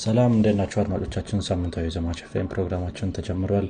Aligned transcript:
ሰላም 0.00 0.32
እንዴት 0.34 0.56
ናቸው 0.58 0.78
አድማጮቻችን? 0.82 1.38
ሳምንታዊ 1.46 1.86
ዘማች 1.94 2.20
ፌም 2.30 2.46
ፕሮግራማችን 2.52 3.12
ተጀምሯል። 3.16 3.66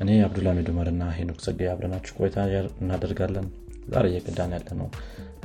እኔ 0.00 0.16
አብዱልሚድ 0.24 0.66
ኡመር 0.72 0.88
እና 0.92 1.04
ሄኖክ 1.16 1.38
ጸጋ 1.44 1.68
አብረናችሁ 1.72 2.14
ቆይታ 2.18 2.36
እናደርጋለን። 2.82 3.46
ዛሬ 3.92 4.04
እየቀዳን 4.10 4.52
ያለ 4.56 4.68
ነው። 4.80 4.88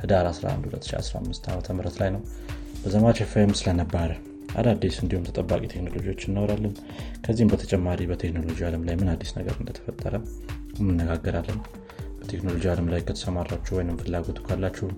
ህዳር 0.02 0.26
11 0.30 0.66
2015 0.66 1.48
ዓ 1.50 1.76
ም 1.76 1.86
ላይ 2.00 2.10
ነው። 2.16 2.22
በዘማች 2.82 3.20
ፌም 3.32 3.52
ስለነባረ 3.60 4.10
አዳዲስ 4.58 4.96
እንዲሁም 5.02 5.26
ተጠባቂ 5.28 5.62
ቴክኖሎጂዎች 5.74 6.22
እናወራለን። 6.28 6.74
ከዚህም 7.24 7.52
በተጨማሪ 7.52 8.00
በቴክኖሎጂ 8.10 8.60
አለም 8.68 8.84
ላይ 8.88 8.96
ምን 9.00 9.10
አዲስ 9.14 9.32
ነገር 9.38 9.56
እንደተፈጠረ 9.60 10.14
እንነጋገራለን። 10.82 11.60
በቴክኖሎጂ 12.20 12.64
አለም 12.72 12.88
ላይ 12.92 13.02
ከተሰማራችሁ 13.02 13.72
ወይም 13.78 13.98
ፍላጎቱ 14.02 14.40
ካላችሁ 14.48 14.88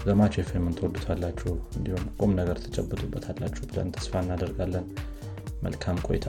ዘማች 0.00 0.34
ኤፍኤምን 0.40 0.74
ትወዱታላችሁ 0.76 1.48
እንዲሁም 1.76 2.04
ቁም 2.20 2.30
ነገር 2.38 2.56
ትጨብጡበታላችሁ 2.64 3.62
ብለን 3.70 3.88
ተስፋ 3.96 4.12
እናደርጋለን። 4.24 4.86
መልካም 5.64 5.96
ቆይታ። 6.06 6.26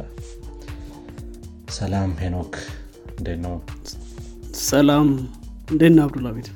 ሰላም 1.76 2.12
ሄኖክ 2.22 2.56
እንዴት 3.14 3.40
ነው? 3.46 3.56
ሰላም። 4.66 5.10
እንዴት 5.72 5.94
ነህ 5.96 6.04
አብዱላ 6.06 6.30
ቤት? 6.38 6.50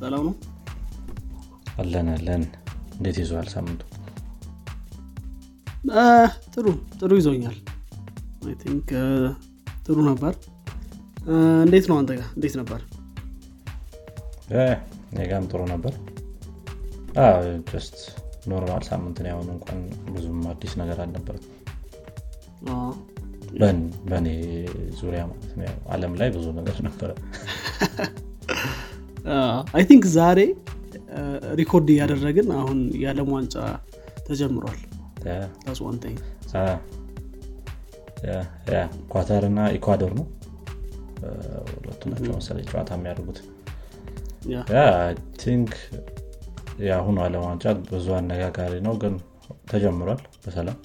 ሰላም 0.00 0.22
ነው? 0.28 0.34
አለን 1.80 2.10
አለን። 2.14 2.44
እንዴት 2.96 3.18
ይዘዋል 3.22 3.48
ሳምንቱ? 3.54 3.80
ጥሩ 6.54 6.66
ጥሩ 7.00 7.10
ይዞኛል። 7.20 7.58
think 8.62 8.88
ጥሩ 9.86 9.98
ነበር። 10.08 10.32
እንዴት 11.64 11.86
ነው 11.90 11.98
አንተ 12.00 12.10
ጋር? 12.18 12.28
እንዴት 12.36 12.54
ነበር? 12.60 12.80
እኔ 15.16 15.30
ጋም 15.30 15.44
ጥሩ 15.50 15.60
ነበር 15.72 15.92
just 17.70 17.96
normal 18.50 18.82
ሳምንት 18.88 19.14
ነው 19.14 19.26
ያሁን 19.30 19.48
እንኳን 19.54 19.80
ብዙም 20.10 20.40
አዲስ 20.52 20.72
ነገር 20.80 20.98
አልነበርም 21.04 21.46
በእኔ 24.10 24.26
ዙሪያ 24.98 25.22
ማለት 25.30 25.52
ነው። 25.60 25.78
አለም 25.90 26.12
ላይ 26.20 26.28
ብዙ 26.36 26.46
ነገር 26.58 26.76
ነበረ። 26.86 27.10
I 29.74 29.82
think 29.88 30.04
ዛሬ 30.16 30.40
record 31.60 31.88
እያደረግን 31.94 32.48
አሁን 32.58 32.78
የዓለም 33.02 33.30
ዋንጫ 33.34 33.54
ተጀምሯል። 34.26 34.80
ኳታር 39.12 39.44
እና 39.48 39.60
ኢኳዶር 39.76 40.12
ነው? 40.18 40.26
ሁለቱ 41.72 42.02
ናቸው 42.10 42.32
መሰለኝ 42.38 42.66
ጨዋታ 42.70 42.90
የሚያደርጉት። 42.98 43.38
think 45.42 45.72
የአሁኑ 46.84 47.16
አለም 47.24 47.42
ዋንጫ 47.46 47.64
ብዙ 47.88 48.06
አነጋጋሪ 48.16 48.74
ነው 48.86 48.94
ግን 49.02 49.14
ተጀምሯል 49.70 50.20
በሰላም። 50.42 50.78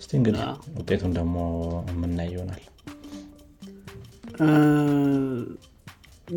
እስቲ 0.00 0.10
እንግዲህ 0.18 0.42
ውጤቱን 0.76 1.12
ደግሞ 1.18 1.36
የምናይ 1.90 2.28
ይሆናል። 2.34 2.62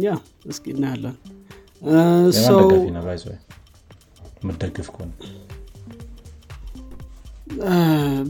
yeah 0.03 0.13
እስኪ 0.51 0.65
እናያለን። 0.75 1.15
የምደግፍ 4.39 4.87
ከሆነ። 4.93 5.11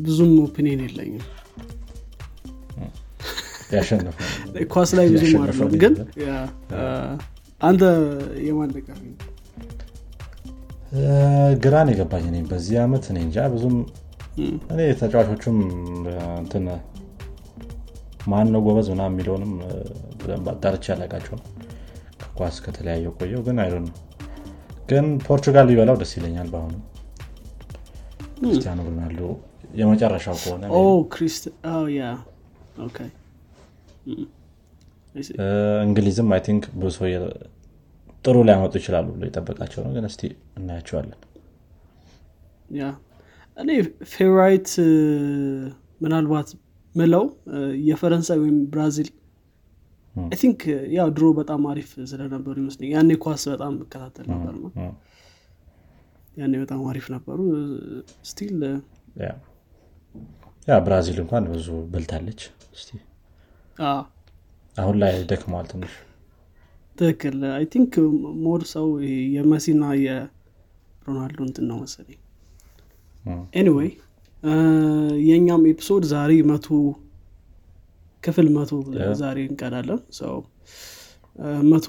ብዙም 0.03 0.31
opinion 0.43 0.81
የለኝም። 0.85 1.23
ኳስ 4.73 4.89
ላይ 4.97 5.05
ብዙም 5.13 5.43
ግን 5.83 5.93
አንተ 7.61 7.83
የማን 8.47 8.71
ደጋፊ 8.75 9.01
ነው? 9.11 9.17
ግራን 11.63 11.87
የገባኝ 11.91 12.25
እኔ 12.31 12.39
በዚህ 12.49 12.75
ዓመት 12.81 13.05
እኔ 13.11 13.19
እንጃ 13.25 13.45
ብዙም 13.53 13.75
እኔ 14.73 14.79
ተጫዋቾቹም 14.99 15.57
እንትን 16.37 16.65
ማን 18.27 18.47
ነው 18.53 18.61
ጎበዝ 18.65 18.87
ምና 18.91 19.03
የሚለውንም 19.09 19.53
በደንብ 20.19 20.45
አጣርቼ 20.51 20.85
ያላቃቸው 20.91 21.35
ነው 21.39 21.47
ከኳስ 22.21 22.57
ከተለያየ 22.65 23.07
ቆየው 23.17 23.41
ግን 23.47 23.57
አይዶ 23.63 23.75
ነው 23.85 23.93
ግን 24.89 25.05
ፖርቹጋል 25.25 25.65
ሊበላው 25.69 25.97
ደስ 26.01 26.11
ይለኛል 26.17 26.47
በአሁኑ። 26.53 26.75
ክርስቲያኖ 28.39 28.79
ሮናልዶ 28.87 29.23
የመጨረሻው 29.79 30.37
ከሆነ 30.41 30.63
እንግሊዝም 35.83 36.29
I 36.33 36.41
think 36.45 36.63
የ- 37.09 37.33
ጥሩ 38.25 38.35
ሊያመጡ 38.47 38.73
ይችላሉ 38.79 39.07
ብሎ 39.15 39.23
የጠበቃቸው 39.27 39.79
ነው። 39.85 39.91
ግን 39.95 40.05
እስቲ 40.09 40.21
እናያቸዋለን። 40.59 41.19
እኔ 43.57 43.69
favorite 44.11 44.69
ምናልባት 46.01 46.49
ምለው 46.95 47.25
የፈረንሳይ 47.87 48.37
ወይም 48.43 48.57
ብራዚል 48.71 49.09
I 50.15 50.37
think 50.41 50.61
ያው 50.95 51.07
ድሮ 51.15 51.27
በጣም 51.37 51.61
አሪፍ 51.71 51.89
ስለነበሩ 52.11 52.55
ይመስለኝ 52.61 52.89
ያኔ 52.95 53.11
ኳስ 53.23 53.43
በጣም 53.53 53.73
እከታተል 53.77 54.25
ነበር 54.33 54.53
ነው። 54.57 54.71
ያኔ 56.37 56.53
በጣም 56.63 56.81
አሪፍ 56.91 57.05
ነበሩ። 57.15 57.39
still 58.29 58.59
yeah 59.21 59.29
yeah 60.67 60.79
ብራዚል 60.85 61.17
እንኳን 61.23 61.45
ብዙ 61.51 61.69
በልታለች። 61.91 62.41
እስቲ 62.77 62.89
አሁን 64.77 64.95
ላይ 65.01 65.15
ደክመዋል 65.31 65.65
ትንሽ 65.71 65.93
ትክክል። 66.97 67.37
I 67.51 67.65
think 67.73 67.93
more 68.43 68.61
ሰው 68.73 68.87
የመሲና 69.35 69.83
የሮናልዶ 70.03 71.39
እንትን 71.47 71.65
ነው 71.69 71.77
መሰለኝ። 71.83 72.19
anyway 73.59 73.89
የእኛም 75.27 75.63
episode 75.71 76.03
ዛሬ 76.13 76.31
መቶ 76.49 76.67
ክፍል 78.23 78.47
መቶ. 78.55 78.71
ዛሬ 79.21 79.37
እንቀዳለን። 79.49 80.01
ሰው 80.19 80.35
መቶ 81.71 81.87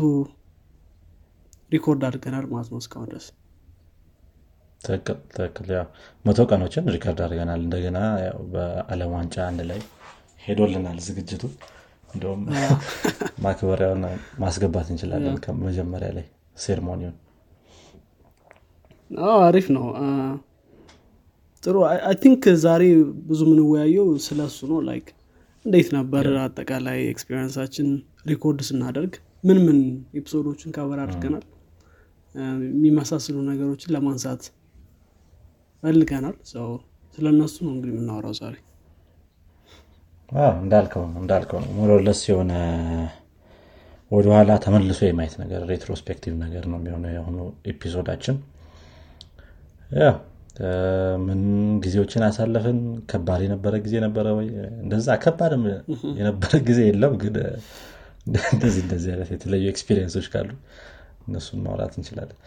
record 1.73 2.03
አድርገናል 2.09 2.45
ማለት 2.53 2.69
ነው 2.73 2.79
እስካሁን 2.83 3.09
ድረስ። 3.11 3.27
ትክክል 5.37 5.69
መቶ 6.25 6.39
ቀኖችን 6.51 6.89
record 6.95 7.21
አድርገናል። 7.25 7.61
እንደገና 7.67 7.99
በአለም 8.53 9.13
ዋንጫ 9.17 9.37
አንድ 9.49 9.61
ላይ 9.71 9.81
ሄዶልናል 10.43 10.99
ዝግጅቱ 11.07 11.43
እንዲሁም 12.15 12.41
ማክበሪያውን 13.45 14.03
ማስገባት 14.41 14.89
እንችላለን 14.93 15.37
ከመጀመሪያ 15.45 16.11
ላይ 16.17 16.27
ceremony 16.57 16.94
ውን። 16.94 17.17
አሪፍ 19.41 19.67
ነው። 19.77 19.87
ጥሩ። 21.63 21.77
I 22.09 22.17
think 22.23 22.45
ዛሬ 22.65 22.83
ብዙ 23.29 23.41
የምንወያየው 23.47 24.09
ስለ 24.27 24.41
እሱ 24.51 24.61
ነው። 24.73 24.81
like 24.89 25.07
እንዴት 25.65 25.89
ነበር 25.97 26.27
አጠቃላይ 26.43 26.99
experience 27.13 27.58
ኣችን 27.58 27.89
record 28.31 28.61
ስናደርግ? 28.69 29.13
ምን 29.45 29.59
ምን 29.67 29.79
episode 30.19 30.49
ኦችን 30.49 30.75
cover 30.77 30.99
አድርገናል? 31.05 31.45
የሚመሳሰሉ 32.69 33.37
ነገሮችን 33.49 33.93
ለማንሳት 33.95 34.43
ፈልገናል። 35.83 36.37
ስለ 37.19 37.27
እነሱ 37.33 37.57
ነው 37.67 37.73
እንግዲህ 37.75 37.93
የምናወራው 37.95 38.35
ዛሬ 38.39 38.55
እንዳልከው 40.59 41.03
ነው። 41.07 41.19
እንዳልከው 41.23 41.59
ነው 41.63 41.71
more 41.79 41.96
or 41.96 42.04
less 42.04 42.21
የሆነ 42.31 42.53
ወደኋላ 44.11 44.53
ተመልሶ 44.65 45.01
የማየት 45.07 45.35
ነገር 45.43 45.61
retrospective 45.71 46.33
ነገር 46.45 46.65
ነው 46.71 46.79
የሚሆነው 46.81 47.13
የሆኑ 47.15 47.37
episode 47.71 48.02
ኣችን። 48.02 48.37
ምን 51.25 51.41
ጊዜዎችን 51.85 52.23
አሳለፍን? 52.27 52.79
ከባድ 53.11 53.41
የነበረ 53.45 53.75
ጊዜ 53.85 53.95
ነበረ 54.05 54.27
ወይ? 54.39 54.49
እንደዛ 54.85 55.09
ከባድም 55.25 55.63
የነበረ 56.21 56.53
ጊዜ 56.69 56.81
የለም 56.89 57.15
ግን 57.23 57.37
እንደዚህ 58.55 58.81
እንደዚህ 58.85 59.11
አይነት 59.15 59.31
የተለዩ 59.35 59.65
experience 59.73 60.11
ኦች 60.11 60.27
ካሉ 60.33 60.51
እነሱን 61.27 61.61
ማውራት 61.65 61.95
እንችላለን። 61.99 62.39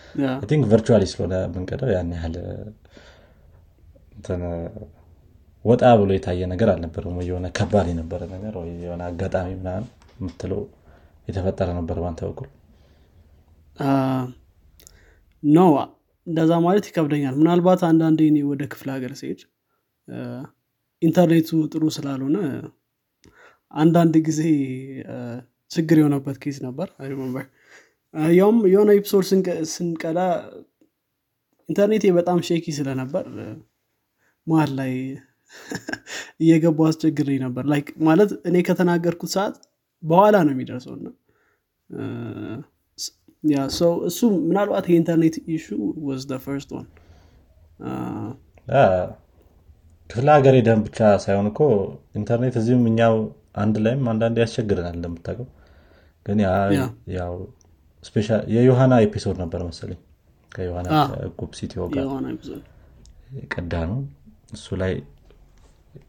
think 0.50 0.64
virtually 0.72 1.04
ስለሆነ 1.12 1.36
የምንቀደው 1.44 1.90
ያን 1.94 2.10
ያህል 2.18 2.36
ወጣ 5.66 5.84
ብሎ 6.00 6.10
የታየ 6.16 6.42
ነገር 6.52 6.70
አልነበረም። 6.74 7.16
ወይ 7.20 7.26
የሆነ 7.30 7.48
ከባድ 7.58 7.88
የነበረ 7.92 8.22
ነገር 8.34 8.54
ወይ 8.60 8.70
የሆነ 8.84 9.02
አጋጣሚ 9.10 9.50
ምናምን 9.60 9.86
የምትለው 10.20 10.62
የተፈጠረ 11.28 11.70
ነበር 11.80 11.98
ባንተ 12.04 12.20
በኩል? 12.28 12.48
no 15.44 15.60
እንደዛ 16.28 16.52
ማለት 16.64 16.86
ይከብደኛል። 16.90 17.36
ምናልባት 17.42 17.82
አንዳንዴ 17.90 18.20
እኔ 18.32 18.38
ወደ 18.50 18.62
ክፍለ 18.72 18.88
ሀገር 18.96 19.12
ሲሄድ 19.20 19.42
ኢንተርኔቱ 21.02 21.50
ጥሩ 21.74 21.84
ስላልሆነ 21.96 22.38
አንዳንድ 23.74 24.16
ጊዜ 24.28 24.42
ችግር 25.72 25.98
የሆነበት 26.02 26.38
case 26.44 26.58
ነበር። 26.66 26.88
ያውም 28.34 28.60
የሆነ 28.72 28.90
episode 29.00 29.26
ስንቀ- 29.30 29.64
ስንቀዳ 29.72 30.20
ኢንተርኔቴ 31.70 32.06
በጣም 32.18 32.38
shaky 32.48 32.66
ስለነበር 32.78 33.26
አ፣ 33.38 33.48
መሀል 34.48 34.72
ላይ 34.80 34.94
እየገቡ 36.42 36.80
አስቸግረኝ 36.88 37.40
ነበር። 37.46 37.64
like 37.72 37.88
ማለት 38.08 38.32
እኔ 38.50 38.58
ከተናገርኩት 38.68 39.32
ሰዓት 39.36 39.56
በኋላ 40.04 40.36
ነው 40.48 40.54
የሚደርሰው 40.56 40.94
እና 40.98 41.08
ያ 43.44 43.66
ሰው 43.78 43.92
እሱ 44.10 44.20
ምናልባት 44.48 44.86
የኢንተርኔት 44.90 45.36
issue 45.56 45.66
was 46.08 46.24
first 46.46 46.70
one 46.76 46.88
ክፍለ 50.10 50.28
ሀገር 50.36 50.54
ሄደን 50.58 50.80
ብቻ 50.86 51.00
ሳይሆን 51.24 51.48
እኮ 51.52 51.60
ኢንተርኔት 52.20 52.56
እዚህም 52.62 52.84
እኛው 52.92 53.16
አንድ 53.64 53.76
ላይም 53.86 54.04
አንዳንድ 54.12 54.38
ያስቸግረናል 54.44 54.96
እንደምታውቀው። 54.98 55.48
ግን 56.26 56.40
ያው 57.18 57.34
የዮሐና 58.56 58.94
episode 59.06 59.38
ነበር 59.44 59.62
መሰለኝ። 59.70 60.00
ከዮሐና 60.52 60.88
ጉብ 61.40 61.52
ሲቲዮ 61.60 61.82
ጋር 61.94 62.06
ቀዳ 63.54 63.74
ነው 63.90 64.00
እሱ 64.54 64.76
ላይ 64.82 64.94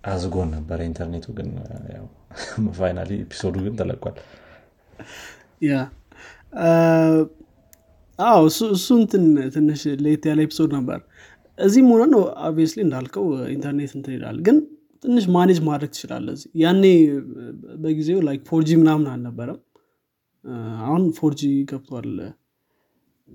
አዝጎን 0.08 0.48
ነበረ 0.56 0.78
ኢንተርኔቱ 0.88 1.26
ግን 1.38 1.48
finally 2.78 3.10
episode 3.24 3.48
ኡ 3.48 3.54
ግን 3.66 3.74
ተለቋል። 3.80 4.16
አዎ 8.18 8.40
እሱ 8.72 8.88
እንትን 8.98 9.24
ትንሽ 9.54 9.82
ለየት 10.04 10.24
ያለ 10.30 10.40
episode 10.46 10.70
ነበር። 10.78 11.00
እዚህም 11.58 11.88
ሆነ 11.92 12.02
ነው 12.12 12.20
obviously 12.46 12.80
እንዳልከው 12.86 13.24
ኢንተርኔት 13.54 13.92
እንትን 13.98 14.14
ይላል 14.16 14.36
ግን 14.46 14.56
ትንሽ 15.04 15.24
manage 15.34 15.58
ማድረግ 15.68 15.90
ትችላለህ 15.94 16.28
ያኔ 16.62 16.84
በጊዜው 17.82 18.20
like 18.28 18.42
4G 18.50 18.70
ምናምን 18.80 19.06
አልነበረም። 19.12 19.58
አሁን 20.84 21.02
4G 21.18 21.42
ገብቷል። 21.70 22.08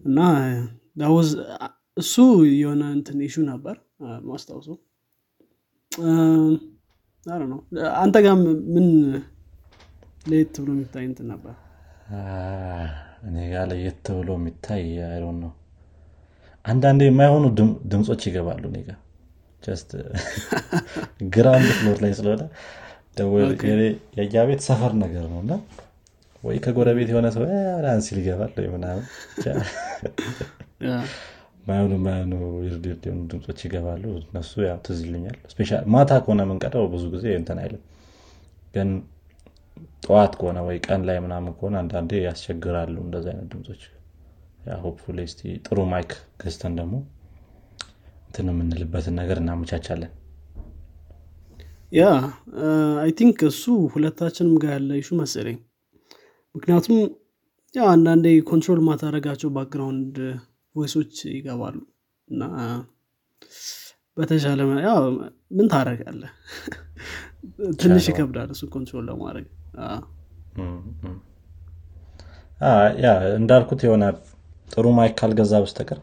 እና 0.04 0.20
እሱ 1.98 2.14
የሆነ 2.56 2.84
እንትን 2.98 3.18
issue 3.28 3.36
ነበር 3.52 3.76
ማስታውሰው 4.30 4.68
ነው 7.45 7.60
አንተ 8.00 8.16
ጋር 8.25 8.36
ምን 8.74 8.88
ለየት 10.30 10.56
ብሎ 10.62 10.69
የሚታይ 10.75 11.06
እንትን 11.10 11.28
ነበር? 11.34 11.54
እኔ 13.28 13.36
ጋር 13.51 13.66
ለየት 13.72 14.06
ብሎ 14.18 14.30
የሚታይ 14.40 14.84
irony 15.08 15.38
ው 15.44 15.52
አንዳንዴ 16.66 17.01
የማይሆኑ 17.07 17.45
ድምፆች 17.92 18.22
ይገባሉ 18.30 18.63
እኔ 18.72 18.78
ጋር። 18.88 19.00
ground 21.36 21.70
floor 21.75 21.98
ላይ 22.04 22.12
ስለሆነ 22.18 22.42
የያ 24.18 24.42
ቤት 24.50 24.62
ሰፈር 24.68 24.94
ነገር 25.04 25.25
ነው 25.34 25.39
እና 25.44 25.54
ወይ 26.44 26.57
ከጎረቤት 26.66 27.10
የሆነ 27.12 27.28
ሰው 27.36 27.44
ሲል 28.01 28.18
ይገባል 28.22 28.51
ወይ 28.57 28.68
ምናምን 28.74 29.06
ማይሆኑ 31.63 31.94
ማይሆኑ 32.06 32.31
ርድርድ 32.65 33.04
የሆኑ 33.07 33.21
ድምፆች 33.31 33.60
ይገባሉ። 33.65 34.04
እነሱ 34.21 34.54
ያው 34.65 34.77
ትዝ 34.86 35.00
ይልኛል 35.06 35.38
ማታ 35.94 36.12
ከሆነ 36.24 36.42
የምንቀዳው 36.45 36.86
ብዙ 36.94 37.04
ጊዜ 37.13 37.25
እንትን 37.39 37.60
አይልም። 37.63 37.83
ግን 38.74 38.89
ጠዋት 40.04 40.33
ከሆነ 40.39 40.60
ወይ 40.68 40.77
ቀን 40.88 41.01
ላይ 41.07 41.18
ምናምን 41.25 41.54
ከሆነ 41.57 41.75
አንዳንዴ 41.83 42.12
ያስቸግራሉ 42.25 42.95
እንደዚ 43.06 43.25
አይነት 43.31 43.48
ድምፆች 43.54 43.83
hopefully 44.84 45.20
እስቲ 45.30 45.42
ጥሩ 45.65 45.80
mic 45.92 46.12
ገዝተን 46.42 46.74
ደግሞ 46.80 46.95
እንትን 48.27 48.50
የምንልበትን 48.51 49.15
ነገር 49.21 49.38
እናመቻቻለን። 49.42 50.12
yeah 51.92 52.04
I 53.02 53.12
think 53.18 53.40
እሱ 53.50 53.63
ሁለታችንም 53.94 54.56
ጋር 54.62 54.71
ያለ 54.75 54.92
issue 55.00 55.10
መሰለኝ። 55.19 55.57
ምክንያቱም 56.56 56.95
ያው 57.75 57.88
አንዳንዴ 57.92 58.27
control 58.50 58.81
ማታረጋቸው 58.88 59.50
background 59.56 60.18
voice 60.75 60.98
ኦች 60.98 61.16
ይገባሉ። 61.31 61.75
እና 62.28 62.44
በተሻለ 64.18 64.60
ያው 64.86 65.00
ምን 65.52 65.68
ታረጋለ 65.72 66.24
ትንሽ 67.81 68.06
ይከብዳል 68.10 68.50
እሱ 68.54 68.64
control 68.74 69.06
ለማድረግ። 69.10 69.48
yeah 73.02 73.08
እንዳልኩት 73.38 73.81
የሆነ 73.86 74.04
ጥሩ 74.68 74.86
mic 74.98 75.14
ካልገዛ 75.20 75.54
በስተቀር 75.64 76.00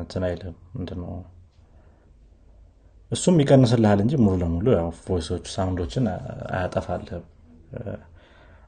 እንትን 0.00 0.22
አይልም። 0.28 0.54
ምንድነው? 0.74 1.10
እሱም 3.10 3.36
ይቀንስልሃል 3.42 3.98
እንጂ 4.04 4.14
ሙሉ 4.22 4.34
ለሙሉ 4.42 4.66
voice 5.02 5.44
ኦች 5.54 5.67
sound 5.67 5.84
ኦችን 5.84 6.04
አያጠፋልህም። 6.52 7.24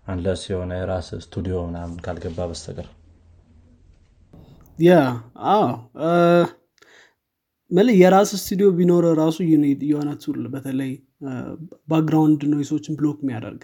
unless 0.06 0.43
የሆነ 0.50 0.73
የራስ 0.81 1.09
ስቱዲዮ 1.25 1.56
ምናምን 1.67 1.97
ካልገባ 2.05 2.38
በስተቀር 2.50 2.88
yeah 4.79 4.94
well 7.71 7.88
የራስ 8.00 8.31
ስቱዲዮ 8.40 8.67
ቢኖረ 8.78 9.06
ራሱ 9.20 9.37
የሆነ 9.84 10.11
tool 10.25 10.43
በተለይ 10.52 10.93
background 11.91 12.43
noise 12.53 12.73
ኦችን 12.73 12.97
block 12.99 13.19
የሚያደርግ 13.23 13.62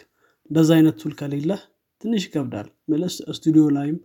እንደዛ 0.51 0.71
አይነት 0.79 0.97
tool 1.03 1.13
ከሌለ 1.21 1.53
ትንሽ 2.01 2.23
ይከብዳል። 2.29 2.69
መለስ 2.93 3.17
ስቱዲዮ 3.37 3.65
ላይም 3.77 3.99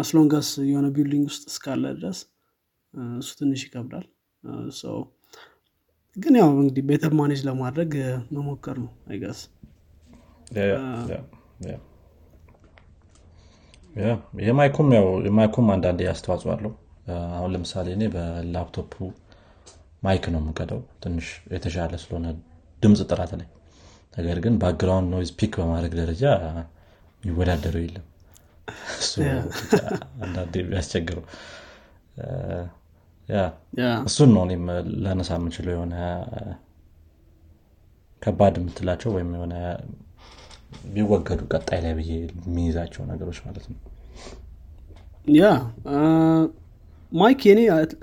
as 0.00 0.12
long 0.12 0.38
as 0.38 0.50
የሆነ 0.70 0.86
building 0.96 1.24
ውስጥ 1.30 1.44
እስካለ 1.52 1.84
ድረስ 1.96 2.18
እሱ 3.20 3.30
ትንሽ 3.40 3.62
ይከብዳል። 3.66 4.06
ግን 6.16 6.34
ያው 6.40 6.50
እንግዲህ 6.56 6.84
better 6.90 7.12
manage 7.18 7.40
ለማድረግ 7.48 7.92
መሞከር 8.36 8.76
ነው 8.84 8.92
I 9.08 9.13
guess 9.13 9.40
የማይኩም 14.46 14.88
ያው 14.96 15.06
የማይኩም 15.26 15.66
አንዳንድ 15.74 16.00
አስተዋጽኦ 16.12 16.50
አለው። 16.54 16.72
አሁን 17.36 17.50
ለምሳሌ 17.54 17.86
እኔ 17.96 18.04
በላፕቶፑ 18.14 18.94
mic 20.02 20.24
ነው 20.32 20.40
የምቀደው 20.42 20.80
ትንሽ 21.02 21.26
የተሻለ 21.52 21.94
ስለሆነ 22.02 22.26
ድምፅ 22.82 23.00
ጥራት 23.10 23.32
ላይ። 23.38 23.48
ነገር 24.14 24.36
ግን 24.44 24.54
background 24.62 25.08
noise 25.14 25.30
pick 25.38 25.54
በማድረግ 25.60 25.92
ደረጃ 26.00 26.24
የሚወዳደረው 27.22 27.82
የለም። 27.84 28.06
አንዳንዴ 30.22 30.54
የሚያስቸግረው። 30.62 31.24
እሱን 34.08 34.30
ነው 34.34 34.42
እኔም 34.46 34.64
ላነሳ 35.04 35.30
የምችለው። 35.38 35.72
የሆነ 35.76 35.94
ከባድ 38.22 38.54
የምትላቸው 38.60 39.10
ወይም 39.16 39.30
የሆነ 39.36 39.54
ቢወገዱ 40.92 41.40
ቀጣይ 41.52 41.80
ላይ 41.84 41.92
ብዬ 41.98 42.10
የሚይዛቸው 42.42 43.02
ነገሮች 43.10 43.38
ማለት 43.46 43.64
ነው? 43.70 43.78
yeah 45.36 45.44
mic 47.12 47.40
የኔ 47.48 47.60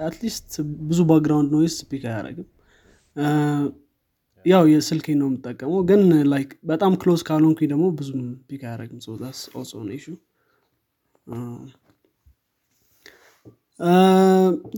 at 0.07 0.20
least 0.20 0.51
ብዙ 0.89 0.99
background 1.09 1.49
noise 1.55 1.73
pick 1.81 2.03
አያደረግም 2.09 2.47
ያው 4.45 4.63
የስልኬ 4.71 5.07
ነው 5.19 5.27
የምጠቀመው። 5.29 5.79
ግን 5.89 6.01
like 6.31 6.49
በጣም 6.71 6.93
close 7.01 7.21
ካልሆንኩኝ 7.27 7.67
ደግሞ 7.71 7.85
ብዙም 7.99 8.19
pick 8.49 8.63
አያደረግም 8.67 8.99
so 9.07 9.39
that's 9.55 9.73
also 9.95 9.99
issue። 9.99 10.05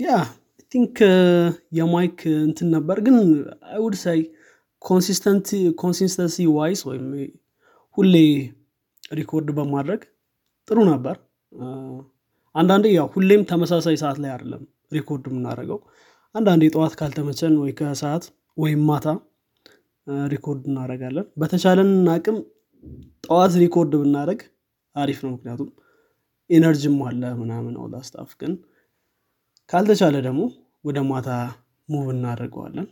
yeah 0.04 0.10
think 0.72 0.96
የ 1.78 1.95
mic 1.95 2.20
እንትን 2.46 2.70
ነበር። 2.76 2.98
ግን 3.06 3.18
I 3.72 3.76
would 3.76 3.96
say 4.04 4.20
consistency 5.82 6.38
wise 6.58 6.82
ወይም 6.90 7.06
ሁሌ 7.98 8.16
record 9.12 9.48
በማድረግ 9.58 10.02
ጥሩ 10.68 10.78
ነበር። 10.90 11.16
አንዳንዴ 12.56 12.86
ያው 12.96 13.08
ሁሌም 13.14 13.42
ተመሳሳይ 13.50 13.96
ሰዓት 14.02 14.18
ላይ 14.24 14.32
አይደለም 14.34 14.64
record 14.94 15.26
የምናደርገው። 15.30 15.80
አንዳንዴ 16.36 16.64
ጠዋት 16.76 16.94
ካልተመቸን 17.00 17.54
ወይ 17.62 17.72
ከሰዓት 17.80 18.24
ወይም 18.58 18.82
ማታ 18.90 19.08
record 20.28 20.64
እናደረጋለን 20.70 21.26
በተቻለን 21.42 21.92
አቅም 22.14 22.38
ጠዋት 23.24 23.54
record 23.64 23.94
ብናደረግ 24.02 24.42
አሪፍ 24.96 25.20
ነው። 25.26 25.32
ምክንያቱም 25.36 25.70
energy 26.50 26.86
ም 26.86 26.98
አለ 27.08 27.24
ምናምን 27.42 27.74
stuff 28.04 28.32
ግን 28.42 28.54
ካልተቻለ 29.70 30.16
ደግሞ 30.28 30.42
ወደ 30.86 31.00
ማታ 31.10 31.30
move 31.90 32.08
እናደርገዋለን። 32.14 32.88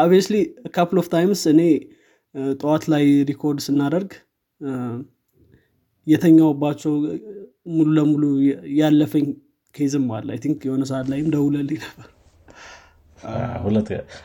obviously 0.00 0.34
couple 0.74 0.98
of 1.02 1.08
times 1.14 1.42
እኔ 1.52 1.60
ጠዋት 2.60 2.84
ላይ 2.92 3.04
record 3.30 3.60
ስናደርግ 3.66 4.10
የተኛውባቸው 6.06 6.92
ሙሉ 7.74 7.88
ለሙሉ 7.96 8.22
ያለፈኝ 8.80 9.26
case 9.74 9.95
ም 9.95 10.06
አለ። 10.16 10.28
I 10.34 10.38
think 10.44 10.60
የሆነ 10.68 10.84
ሰዓት 10.90 11.06
ላይም 11.12 11.28
ደውለልኝ 11.34 11.80
ነበር። 11.86 12.08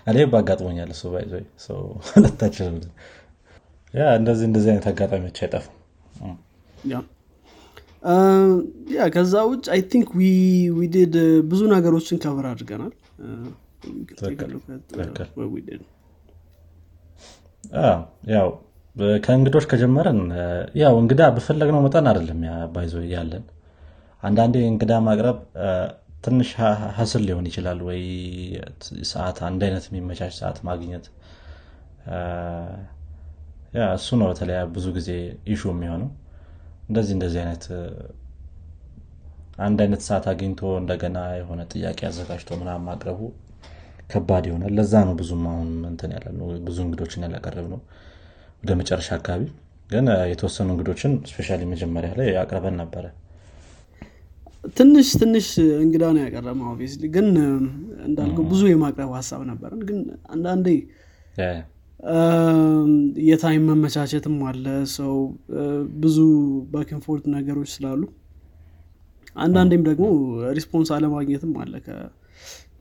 እኔም 0.09 0.17
አጋጥሞኛል 0.33 0.89
እሱ 0.95 1.03
by 1.13 1.18
the 1.18 1.26
way 1.26 1.33
ሁለታችን 2.09 2.75
yeah 3.93 4.05
እንደዚህ 4.19 4.45
እንደዚህ 4.49 4.69
አይነት 4.71 4.87
አጋጣሚዎች 4.91 5.39
አይጠፉም። 5.43 5.75
yeah 8.95 9.05
ከዛ 9.13 9.35
ውጭ 9.51 9.65
I 9.75 9.81
think 9.91 10.09
we 10.77 10.93
did 10.93 11.15
ብዙ 11.51 11.61
ነገሮችን 11.73 12.19
cover 12.23 12.47
አድርገናል 12.51 12.93
ያው 18.33 18.47
ከእንግዶች 19.25 19.65
ከጀመረን 19.71 20.19
ያው 20.81 20.95
እንግዳ 21.01 21.21
በፈለግነው 21.35 21.81
መጠን 21.85 22.05
አይደለም 22.11 22.39
by 22.73 22.79
the 22.79 22.87
way 22.87 22.95
ያለን። 23.13 23.43
አንዳንዴ 24.23 24.55
እንግዳ 24.71 24.93
ማቅረብ 25.07 25.39
ትንሽ 26.23 26.49
hassle 26.97 27.23
ሊሆን 27.27 27.47
ይችላል 27.49 27.79
ወይ 27.87 28.01
ሰዓት 29.11 29.39
አንድ 29.47 29.61
አይነት 29.67 29.85
የሚመቻች 29.89 30.33
ሰዓት 30.39 30.59
ማግኘት። 30.69 31.05
እሱ 33.95 34.09
ነው 34.19 34.27
በተለያ 34.31 34.59
ብዙ 34.75 34.85
ጊዜ 34.97 35.09
issue 35.53 35.63
የሚሆነው። 35.71 36.09
እንደዚህ 36.89 37.13
እንደዚህ 37.17 37.39
አይነት 37.43 37.65
አንድ 39.59 39.79
አይነት 39.83 40.01
ሰዓት 40.07 40.25
አግኝቶ 40.31 40.61
እንደገና 40.81 41.17
የሆነ 41.39 41.61
ጥያቄ 41.73 41.99
አዘጋጅቶ 42.09 42.49
ምናምን 42.61 42.85
ማቅረቡ 42.89 43.19
ከባድ 44.09 44.43
ይሆናል። 44.49 44.73
ለዛ 44.77 44.93
ነው 45.07 45.13
ብዙም 45.19 45.43
አሁን 45.51 45.69
እንትን 45.91 46.11
ያለ 46.15 46.27
ነው 46.37 46.47
ብዙ 46.67 46.77
እንግዶችን 46.85 47.23
ያላቀረብ 47.27 47.67
ነው 47.73 47.79
ወደ 48.63 48.71
መጨረሻ 48.81 49.09
አካባቢ። 49.17 49.43
ግን 49.89 50.05
የተወሰኑ 50.31 50.67
እንግዶችን 50.73 51.11
specially 51.29 51.61
መጀመሪያ 51.71 52.11
ላይ 52.19 52.29
አቅርበን 52.41 52.75
ነበረ። 52.81 53.05
ትንሽ 54.77 55.07
ትንሽ 55.21 55.47
እንግዳ 55.83 56.03
ነው 56.13 56.23
obviously 56.71 57.05
ግን 57.15 57.27
እንዳልከው 58.05 58.45
ብዙ 58.51 58.61
የማቅረብ 58.71 59.11
ሀሳብ 59.17 59.41
ነበረን። 59.51 59.81
ግን 59.89 59.99
አንዳንዴ 60.33 60.67
የ 63.27 63.39
time 63.39 63.63
መመቻቸትም 63.69 64.35
አለ። 64.49 64.65
so 64.95 65.13
ብዙ 66.03 66.17
back 66.73 66.91
and 66.91 67.04
forth 67.04 67.25
ነገሮች 67.35 67.69
ስላሉ 67.75 68.01
አንዳንዴም 69.35 69.83
ደግሞ 69.87 70.05
response 70.57 70.89
አለማግኘትም 70.97 71.53
አለ 71.63 71.73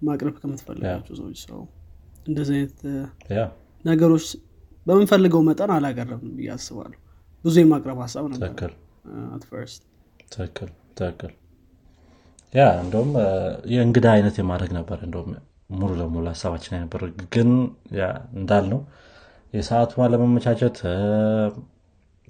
ማቅረብ 0.03 0.35
ከምትፈልጋቸው 0.41 1.15
ሰዎች 1.21 1.39
so 1.47 1.61
እንደዚህ 2.27 2.55
አይነት 2.57 2.81
ነገሮች 3.85 4.27
በምንፈልገው 4.87 5.43
መጠን 5.49 5.71
አላቀረብም 5.75 6.33
ብዬ 6.37 6.49
አስባለሁ። 6.55 6.99
ብዙ 7.45 7.55
የማቅረብ 7.63 7.99
ሀሳብ 8.05 8.25
ነበር 8.33 8.73
ትክክል። 10.35 10.71
ትክክል 10.97 11.33
yeah 12.55 12.64
እንደውም 12.83 13.11
የእንግዳ 13.73 14.07
አይነት 14.17 14.37
የማድረግ 14.41 14.71
ነበር 14.79 14.99
እንደውም 15.07 15.31
ሙሉ 15.75 15.91
ለሙሉ 16.01 16.25
ሀሳባችን 16.33 16.75
ነበር። 16.77 17.03
ግን 17.35 17.51
እንዳልነው 18.39 18.81
የሰዓቱ 19.55 20.03
አለመመቻቸት 20.05 20.79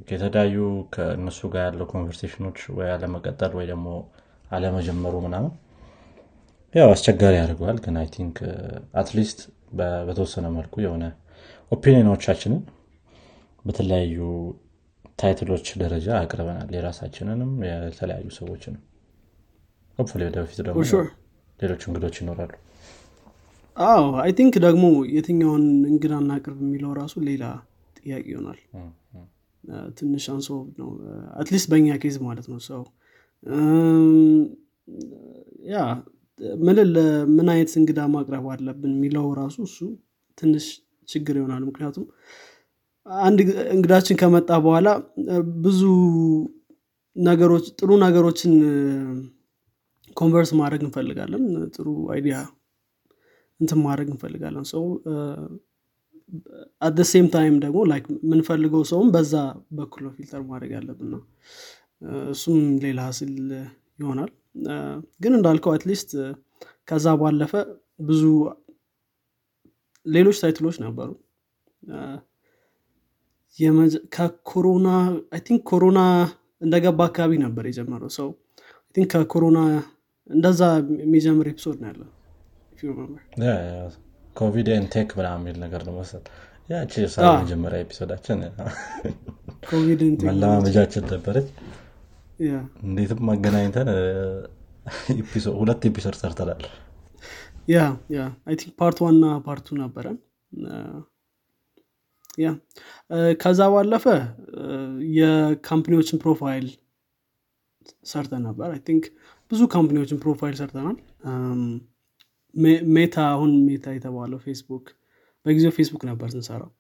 የተለያዩ 0.08 0.56
ከእነሱ 0.94 1.40
ጋር 1.52 1.62
ያለው 1.68 1.86
conversation 1.92 2.42
ኦች 2.42 2.58
ወይ 2.76 2.88
አለመቀጠል 2.94 3.52
ወይ 3.58 3.66
ደግሞ 3.72 3.88
አለመጀመሩ 4.50 5.14
ምናምን 5.26 5.52
ያው 6.74 6.88
አስቸጋሪ 6.92 7.34
ያደርገዋል። 7.38 7.78
ግን 7.84 7.96
I 8.00 8.06
think 8.14 8.36
at 9.00 9.12
least 9.12 9.40
በተወሰነ 10.08 10.46
መልኩ 10.56 10.74
የሆነ 10.84 11.04
opinion 11.72 12.07
ኦቻችንን 12.07 12.62
በተለያዩ 13.64 14.18
title 15.18 15.45
ኦች 15.45 15.66
ደረጃ 15.82 16.08
አቅርበናል። 16.20 16.70
የራሳችንንም 16.76 17.52
የተለያዩ 17.66 18.26
ሰዎችንም 18.38 18.82
hopefully 19.98 20.22
ወደፊት 20.28 20.58
ደግሞ 20.68 20.80
ሌሎች 21.58 21.82
እንግዶች 21.88 22.16
ይኖራሉ። 22.22 22.52
አዎ 23.76 24.02
I 24.22 24.32
think 24.38 24.54
ደግሞ 24.64 24.84
የትኛውን 25.14 25.62
እንግዳ 25.92 26.14
እናቅርብ 26.22 26.58
የሚለው 26.64 26.90
ራሱ 27.00 27.14
ሌላ 27.28 27.44
ጥያቄ 27.98 28.24
ይሆናል። 28.32 28.58
ትንሽ 29.98 30.24
አንሶ 30.32 30.48
ነው። 30.80 30.88
at 31.40 31.48
least 31.48 31.66
በእኛ 31.72 31.96
case 32.02 32.16
ማለት 32.26 32.46
ነው። 32.52 32.58
so 32.68 32.82
yeah 35.70 35.76
ምን 37.36 37.48
አይነት 37.52 37.72
እንግዳ 37.80 38.00
ማቅረብ 38.14 38.46
አለብን 38.54 38.92
የሚለው 38.96 39.26
ራሱ 39.40 39.56
እሱ 39.68 39.78
ትንሽ 40.38 40.66
ችግር 41.08 41.34
ይሆናል። 41.38 41.62
ምክንያቱም 41.68 42.04
አንድ 43.24 43.38
እንግዳችን 43.74 44.18
ከመጣ 44.20 44.50
በኋላ 44.64 44.88
ብዙ 45.64 45.80
ነገሮች 47.16 47.66
ጥሩ 47.78 47.90
ነገሮችን 48.04 48.52
converse 50.16 50.50
ማድረግ 50.60 50.82
እንፈልጋለን። 50.86 51.44
ጥሩ 51.74 51.86
idea 52.14 52.36
እንትን 53.60 53.78
ማድረግ 53.86 54.08
እንፈልጋለን። 54.12 54.64
so 54.72 54.84
at 56.82 56.89
the 56.89 57.00
same 57.10 57.26
time 57.34 57.54
ደግሞ 57.64 57.80
like 57.90 58.06
የምንፈልገው 58.16 58.82
ሰውም 58.90 59.08
በዛ 59.14 59.34
በኩል 59.78 60.04
filter 60.16 60.42
ማድረግ 60.50 60.70
ያለብን 60.76 61.10
ነው 61.14 61.22
እሱም 62.32 62.56
ሌላ 62.84 63.00
hassle 63.18 63.34
ይሆናል 64.00 64.30
ግን 65.20 65.32
እንዳልከው 65.38 65.72
at 65.76 65.86
least 65.86 66.10
ከዛ 66.88 67.06
ባለፈ 67.20 67.52
ብዙ 68.08 68.22
ሌሎች 70.06 70.38
title 70.42 70.61
ኦች 70.61 70.76
ነበሩ። 70.84 71.10
ከኮሮና 74.14 74.88
think 75.46 75.62
ኮሮና 75.70 76.00
እንደገባ 76.62 77.00
አካባቢ 77.10 77.32
ነበር 77.44 77.64
የጀመረው። 77.68 78.10
so 78.18 78.28
think 78.96 79.08
ከኮሮና 79.14 79.58
እንደዛ 80.30 80.60
የሚጀምር 81.02 81.46
episode 81.52 81.78
ነው 81.82 81.88
ያለው። 81.90 82.08
ኮቪድ 84.36 84.68
tech 84.92 85.10
ምና 85.18 85.28
የሚል 85.36 85.56
ነገር 85.64 85.82
ነው 85.88 85.94
መሰል 85.98 86.22
ያቺ 86.70 86.92
መጀመሪያ 87.40 87.78
episode 87.84 88.11
ኣችን 88.11 88.38
መለማመጃችን 90.28 91.04
ነበረች 91.12 91.48
እንዴትም 92.84 93.20
ማገናኝተን 93.28 93.88
ሁለት 95.58 95.82
episode 95.88 96.16
ሰርተናል። 96.22 96.62
yeah 97.68 97.82
yeah 98.14 98.20
I 98.48 98.54
think 98.60 98.72
part 98.80 98.98
one 99.04 99.16
ና 99.22 99.26
part 99.46 99.63
two 99.63 99.76
ነበረ 99.82 100.06
ያ 102.38 102.48
ከዛ 103.42 103.60
ባለፈ 103.74 104.04
የካምፕኒዎችን 105.18 106.20
ፕሮፋይል 106.24 106.66
ሰርተን 108.06 108.42
ነበር። 108.48 108.68
አይ 108.70 108.80
ቲንክ 108.88 109.04
ብዙ 109.50 109.60
ካምፕኒዎችን 109.74 110.20
ፕሮፋይል 110.24 110.54
ሰርተናል። 110.60 110.96
ሜታ 112.94 113.16
አሁን 113.32 113.52
ሜታ 113.68 113.94
የተባለው 113.96 114.38
ፌስቡክ 114.46 114.84
በጊዜው 115.46 115.72
ፌስቡክ 115.78 116.02
ነበር 116.10 116.28
ስንሰራው። 116.34 116.70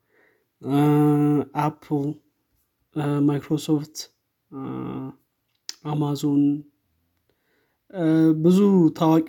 አፕል 1.64 2.04
ማይክሮሶፍት 3.28 3.96
አማዞን 5.84 6.42
ብዙ 8.44 8.58
ታዋቂ 8.98 9.26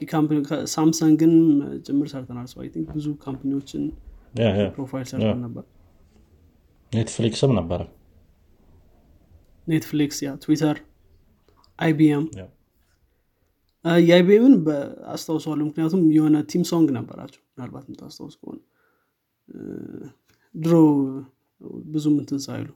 ሳምሰንግን 0.73 1.33
ጭምር 1.85 2.07
ሰርተናል። 2.13 2.47
ሰው 2.51 2.61
ቲንክ 2.73 2.87
ብዙ 2.95 3.07
ካምፕኒዎችን 3.25 3.83
ፕሮፋይል 4.75 5.05
ሰርተን 5.11 5.41
ነበር። 5.45 5.65
ኔትፍሊክስም 6.91 7.51
ነበረ። 7.59 7.81
ኔትፍሊክስ 9.67 10.17
ያ 10.23 10.31
ትዊተር 10.43 10.77
አይቢኤም። 11.79 12.25
የአይቢኤምን 14.03 14.53
አስታውሰዋለሁ። 15.13 15.65
ምክንያቱም 15.69 16.01
የሆነ 16.15 16.37
ቲም 16.51 16.63
ሶንግ 16.69 16.87
ነበራቸው። 16.97 17.41
ምናልባት 17.51 17.83
የምታስታውስ 17.87 18.35
ከሆነ 18.39 18.57
ድሮ 20.55 20.73
ብዙ 21.89 22.05
ምንትን 22.15 22.39
ሳይሉ 22.45 22.69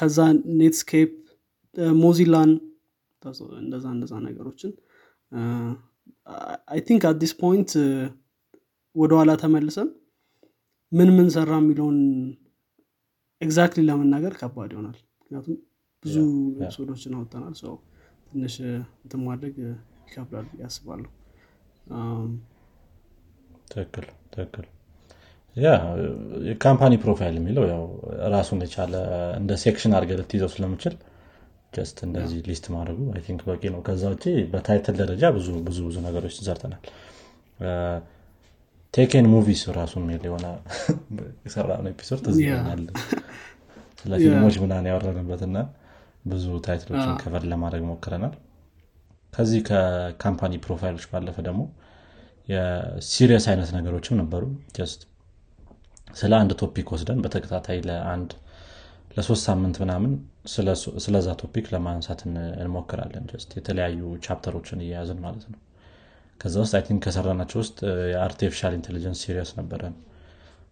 ከዛ 0.00 0.18
ኔትስኬፕ 0.60 1.10
ሞዚላን 2.02 2.50
እንደዛ 3.62 3.84
እንደዛ 3.94 4.12
ነገሮችን 4.26 4.72
አይ 6.72 6.80
ቲንክ 6.88 7.02
አዲስ 7.10 7.32
ፖይንት 7.42 7.70
ወደኋላ 8.96 9.30
ተመልሰን 9.42 9.88
ምን 10.92 11.10
ምን 11.16 11.28
ሰራ 11.34 11.52
የሚለውን 11.60 11.98
ኤግዛክትሊ 13.40 13.82
ለመናገር 13.88 14.32
ከባድ 14.40 14.70
ይሆናል። 14.74 14.96
ምክንያቱም 15.20 15.56
ብዙ 16.02 16.16
ኤፒሶዶችን 16.60 17.14
አወጠናል 17.18 17.54
ሰው 17.62 17.74
ትንሽ 18.26 18.54
እንትን 19.04 19.22
ማድረግ 19.28 19.54
ይከብዳል 20.06 20.48
ያስባለሁ 20.62 21.10
ትክክል 23.72 24.06
ትክክል 24.34 24.66
ያ 25.56 25.68
የካምፓኒ 26.48 26.94
ፕሮፋይል 27.02 27.34
የሚለው 27.38 27.64
ያው 27.70 27.82
ራሱን 28.34 28.60
የቻለ 28.64 28.94
እንደ 29.38 29.52
ሴክሽን 29.62 29.94
አድርገ 29.96 30.18
ልትይዘው 30.20 30.50
ስለምችል 30.54 30.94
ጀስት 31.72 31.98
እንደዚህ 32.06 32.38
ሊስት 32.48 32.64
ማድረጉ 32.74 33.00
አይ 33.14 33.20
ቲንክ 33.26 33.42
በቂ 33.48 33.62
ነው። 33.74 33.80
ከዛ 33.86 34.02
ውጭ 34.12 34.24
በታይትል 34.52 34.94
ደረጃ 35.02 35.24
ብዙ 35.36 35.48
ብዙ 35.66 35.78
ብዙ 35.88 35.96
ነገሮች 36.06 36.36
ሰርተናል። 36.40 36.82
ቴኬን 38.94 39.26
ሙቪስ 39.32 39.60
ራሱ 39.76 39.92
የሚል 40.00 40.22
የሆነ 40.28 40.46
የሰራ 41.46 41.70
ነው 41.84 41.90
ኤፒሶድ 41.92 42.20
ትዝኛል 42.26 42.82
ስለ 44.00 44.12
ፊልሞች 44.22 44.54
ምናን 44.62 44.86
ያወረንበት 44.90 45.42
እና 45.48 45.58
ብዙ 46.24 46.46
ታይትሎችን 46.64 47.12
ከቨር 47.20 47.44
ለማድረግ 47.52 47.82
ሞክረናል። 47.90 48.34
ከዚህ 49.32 49.60
ከካምፓኒ 49.68 50.54
ፕሮፋይሎች 50.64 51.04
ባለፈ 51.10 51.36
ደግሞ 51.48 51.62
የሲሪየስ 52.48 53.44
አይነት 53.50 53.70
ነገሮችም 53.76 54.18
ነበሩ። 54.20 54.44
ጀስት 54.76 55.00
ስለ 56.14 56.32
አንድ 56.38 56.52
ቶፒክ 56.60 56.88
ወስደን 56.94 57.18
በተከታታይ 57.24 57.78
ለአንድ 57.88 58.30
ለሶስት 59.16 59.42
ሳምንት 59.48 59.76
ምናምን 59.82 60.12
ስለዛ 61.04 61.28
ቶፒክ 61.40 61.66
ለማንሳት 61.74 62.20
እንሞክራለን። 62.26 63.24
የተለያዩ 63.58 64.00
ቻፕተሮችን 64.26 64.82
እየያዝን 64.84 65.18
ማለት 65.24 65.44
ነው። 65.52 65.60
ከዛ 66.40 66.54
ውስጥ 66.64 66.74
አይ 66.78 66.84
ከሰራናቸው 67.04 67.58
ውስጥ 67.62 67.78
የአርቲፊሻል 68.12 68.74
ኢንቴሊጀንስ 68.78 69.22
ሲሪየስ 69.24 69.50
ነበረን። 69.58 69.96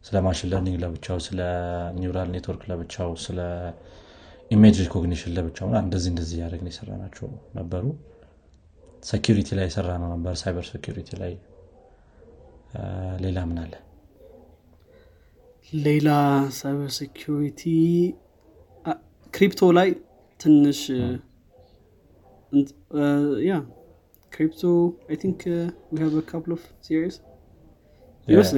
ስለ 0.04 0.16
ማሽን 0.26 0.48
ለርኒንግ 0.52 0.76
ለብቻው 0.82 1.18
ስለ 1.26 1.40
ኒውራል 1.98 2.28
ኔትወርክ 2.34 2.62
ለብቻው 2.70 3.10
ስለ 3.24 3.38
ኢሜጅ 4.50 4.76
ሪኮግኒሽን 4.84 5.32
ለብቻው 5.36 5.68
እንደዚህ 5.80 6.10
እንደዚህ 6.12 6.38
ያደረግን 6.42 6.70
የሰራናቸው 6.70 7.28
ነበሩ። 7.58 7.84
ሴኪሪቲ 9.02 9.48
ላይ 9.58 9.66
የሰራ 9.68 9.90
ነው 10.02 10.08
ነበር 10.14 10.34
ሳይበር 10.42 10.64
ሴኪሪቲ 10.70 11.10
ላይ። 11.22 11.34
ሌላ 13.24 13.38
ምን 13.50 13.58
አለ 13.62 13.74
ሌላ 15.72 16.08
ሳይበር 16.58 16.90
ሴኪሪቲ 16.98 17.62
ክሪፕቶ 19.34 19.62
ላይ 19.78 19.88
ትንሽ 20.40 20.80
ያ 23.48 23.54
ክሪፕቶ 24.32 24.62
አይ 25.10 25.16
ቲንክ 25.22 25.40
ዊ 25.92 26.00
ሃቭ 26.04 26.14
ካፕል 26.30 26.52
ኦፍ 26.56 26.62
ሲሪስ 26.86 27.16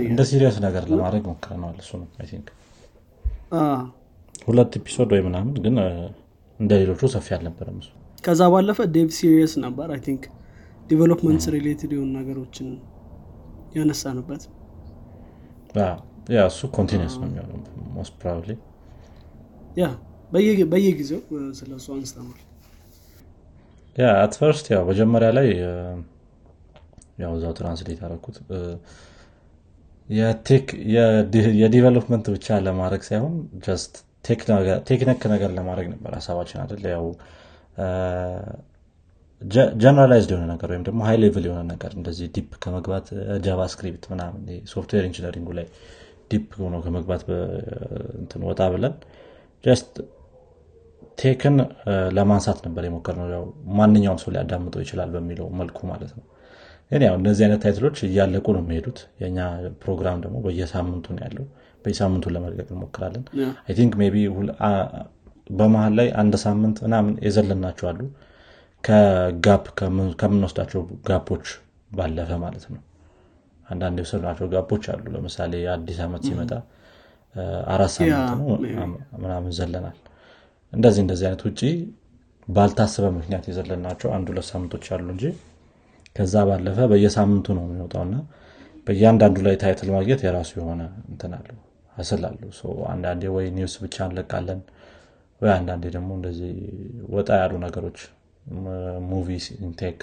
እንደ 0.06 0.22
ሲሪየስ 0.30 0.56
ነገር 0.66 0.84
ለማድረግ 0.92 1.24
ሞክረነዋል 1.30 1.76
እሱ 1.82 1.90
ነው 2.00 2.08
አይ 2.20 2.26
ቲንክ 2.30 2.46
አ፣ 3.54 3.62
ሁለት 4.46 4.72
ኤፒሶድ 4.78 5.10
ወይ 5.14 5.22
ምናምን 5.26 5.54
ግን 5.64 5.76
እንደ 6.60 6.72
ሌሎቹ 6.80 7.02
ሰፊ 7.14 7.28
አልነበረም 7.36 7.76
እሱ። 7.82 7.90
ከዛ 8.24 8.40
ባለፈ 8.54 8.78
ዴቭ 8.94 9.10
ሲሪየስ 9.18 9.52
ነበር 9.64 9.88
አይ 9.94 10.00
ቲንክ 10.06 10.22
ዲቨሎፕመንት 10.88 11.44
ሪሌትድ 11.54 11.92
የሆኑ 11.96 12.10
ነገሮችን 12.18 12.68
ያነሳንበት 13.76 14.42
እሱ 16.46 16.60
ኮንቲኒስ 16.74 17.14
ነው 17.20 17.26
የሚሆነው 17.28 17.58
ሞስት 17.94 18.14
ፕሮባብሊ 18.20 18.50
ያ 19.76 19.86
በየ- 20.32 20.66
በየጊዜው 20.72 21.20
ስለ 21.58 21.70
እሱ 21.78 21.88
አንስተናል 21.94 22.38
ያ 23.96 24.08
አት 24.20 24.34
ፈርስት 24.40 24.66
ያው 24.74 24.82
መጀመሪያ 24.90 25.30
ላይ 25.38 25.48
እ፣ 25.62 25.72
ያው 27.18 27.32
እዛው 27.36 27.52
ትራንስሌት 27.58 27.98
የዲ- 30.92 31.54
የዲቨሎፕመንት 31.58 32.26
ብቻ 32.34 32.56
ለማድረግ 32.64 33.02
ሳይሆን 33.08 33.34
ጀስት 33.66 33.92
ቴክኒክ 34.88 35.20
ነገር 35.32 35.50
ለማድረግ 35.58 35.86
ነበር 35.92 36.12
ሀሳባችን 36.16 36.58
አይደል? 36.62 36.82
ያው 36.90 37.04
ጀነራላይዝድ 39.78 40.30
የሆነ 40.32 40.46
ነገር 40.52 40.68
ወይም 40.72 40.82
ደግሞ 40.86 41.00
ሃይ 41.06 41.16
ሌቭል 41.22 41.44
የሆነ 41.46 41.62
ነገር 41.70 41.92
እንደዚህ 41.96 42.26
ዲፕ 42.34 42.50
ከመግባት 42.64 43.06
ጃቫስክሪፕት 43.44 44.04
ምናምን 44.10 44.40
ሶፍትዌር 44.72 45.04
ኢንጂነሪንጉ 45.08 45.50
ላይ 45.58 45.66
ዲፕ 46.30 46.50
ሆኖ 46.60 46.76
ከመግባት 46.84 47.22
ወጣ 48.48 48.60
ብለን 48.72 48.94
ጀስት 49.64 49.92
ቴክን 51.18 51.56
ለማንሳት 52.16 52.58
ነበር 52.66 52.82
የሞከርነው። 52.86 53.42
ማንኛውም 53.78 54.20
ሰው 54.22 54.30
ሊያዳምጠው 54.34 54.82
ይችላል 54.84 55.10
በሚለው 55.14 55.46
መልኩ 55.60 55.78
ማለት 55.90 56.12
ነው። 56.18 56.24
ግን 56.90 57.02
ያው 57.06 57.14
እነዚህ 57.18 57.42
አይነት 57.46 57.60
ታይትሎች 57.64 57.96
እያለቁ 58.06 58.46
ነው 58.56 58.62
የሚሄዱት። 58.62 59.00
የኛ 59.22 59.38
ፕሮግራም 59.82 60.18
ደግሞ 60.24 60.36
በየሳምንቱ 60.46 61.06
ነው 61.16 61.22
ያለው። 61.24 61.44
በየሳምንቱ 61.84 62.32
ለመልቀቅ 62.34 62.68
እንሞክራለን። 62.72 63.24
አይ 63.62 63.74
ቲንክ 63.78 63.92
ሜይ 64.00 64.10
ቢ 64.14 64.24
በመሀል 65.50 65.92
ላይ 65.98 66.08
አንድ 66.20 66.34
ሳምንት 66.42 66.76
ምናምን 66.84 67.14
የዘለናቸው 67.26 67.86
አሉ። 67.90 68.00
ከጋፕ 68.84 69.64
ከምን- 69.78 70.14
ከምንወስዳቸው 70.20 70.80
ጋፖች 71.08 71.46
ባለፈ 71.90 72.30
ማለት 72.42 72.64
ነው 72.72 72.80
አንዳንድ 73.70 73.96
የወሰድናቸው 74.00 74.46
ጋፖች 74.52 74.84
አሉ። 74.92 75.04
ለምሳሌ 75.14 75.52
አዲስ 75.74 75.98
ዓመት 76.06 76.22
ሲመጣ 76.28 76.52
አራት 77.72 77.92
ሳምንት 77.96 78.30
ነው 78.40 78.46
ምናምን 79.22 79.52
ዘለናል። 79.58 79.98
እንደዚህ 80.72 81.00
እንደዚህ 81.04 81.26
አይነት 81.28 81.42
ውጭ 81.48 81.60
ባልታሰበ 82.48 83.06
ምክንያት 83.16 83.44
የዘለናቸው 83.50 84.08
አንድ 84.16 84.26
ሁለት 84.32 84.46
ሳምንቶች 84.50 84.86
አሉ 84.94 85.06
እንጂ 85.14 85.24
ከዛ 86.16 86.34
ባለፈ 86.48 86.78
በየሳምንቱ 86.92 87.46
ነው 87.58 87.64
የሚወጣው 87.66 88.02
እና 88.06 88.16
በእያንዳንዱ 88.86 89.38
ላይ 89.46 89.56
ታይትል 89.62 89.88
ማግኘት 89.96 90.20
የራሱ 90.26 90.50
የሆነ 90.60 90.82
አለው 91.38 91.58
ሶ 92.58 92.62
አንዳንዴ 92.92 93.22
ወይ 93.34 93.46
ኒውስ 93.56 93.74
ብቻ 93.82 93.96
እንለቃለን 94.08 94.60
ወይ 95.40 95.50
አንዳንዴ 95.56 95.84
ደግሞ 95.96 96.10
እንደዚህ 96.18 96.52
ወጣ 97.10 97.30
ያሉ 97.42 97.54
ነገሮች 97.64 97.98
ሙቪ 99.10 99.28
ኢንቴክ 99.60 99.98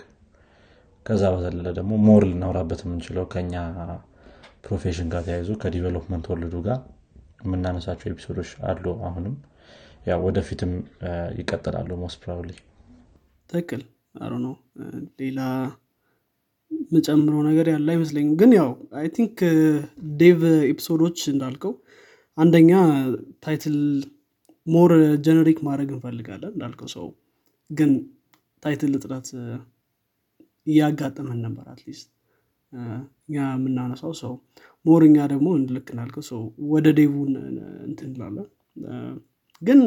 ከዛ 1.07 1.23
በዘለለ 1.33 1.67
ደግሞ 1.77 1.93
ሞር 2.07 2.23
ልናውራበት 2.29 2.79
የምንችለው 2.85 3.25
ከኛ 3.33 3.53
ፕሮፌሽን 4.65 5.09
ጋር 5.13 5.21
ተያይዞ 5.27 5.51
ከዲቨሎፕመንት 5.61 6.25
ወርልዱ 6.31 6.55
ጋር 6.65 6.79
የምናነሳቸው 7.43 8.07
ኤፒሶዶች 8.11 8.49
አሉ 8.69 8.85
አሁንም። 9.07 9.35
ያው 10.07 10.19
ወደፊትም 10.27 10.71
ይቀጥላሉ 11.39 11.91
ሞስት 12.01 12.17
ፕሮባብሊ 12.23 12.51
ትክክል። 13.49 13.81
አሮ 14.21 14.33
ነው 14.45 14.53
ሌላ 15.21 15.39
የምጨምረው 16.71 17.41
ነገር 17.49 17.67
ያለ 17.73 17.87
አይመስለኝም። 17.93 18.35
ግን 18.41 18.51
ያው 18.57 18.69
አይ 18.99 19.07
ቲንክ 19.15 19.37
ዴቭ 20.19 20.41
ኤፒሶዶች 20.71 21.19
እንዳልከው 21.33 21.73
አንደኛ 22.37 22.71
ታይትል 23.45 23.77
ሞር 24.67 24.91
ጀነሪክ 25.25 25.59
ማድረግ 25.67 25.89
እንፈልጋለን 25.95 26.51
እንዳልከው 26.55 26.89
ሰው 26.95 27.05
ግን 27.69 27.91
ታይትል 28.63 28.91
እጥረት 28.97 29.27
እያጋጠመን 30.67 31.39
ነበር 31.45 31.65
አትሊስት 31.73 32.07
እኛ 33.25 33.35
የምናነሳው 33.51 34.13
ሰው 34.21 34.33
ሞር 34.85 35.01
እኛ 35.07 35.17
ደግሞ 35.31 35.47
ልክ 35.69 35.87
እንዳልከው 35.93 36.23
ሰው 36.29 36.41
ወደ 36.73 36.87
ዴቡን 36.97 37.31
እንትን 37.87 38.09
እንላለን። 38.09 38.47
ግን 39.61 39.79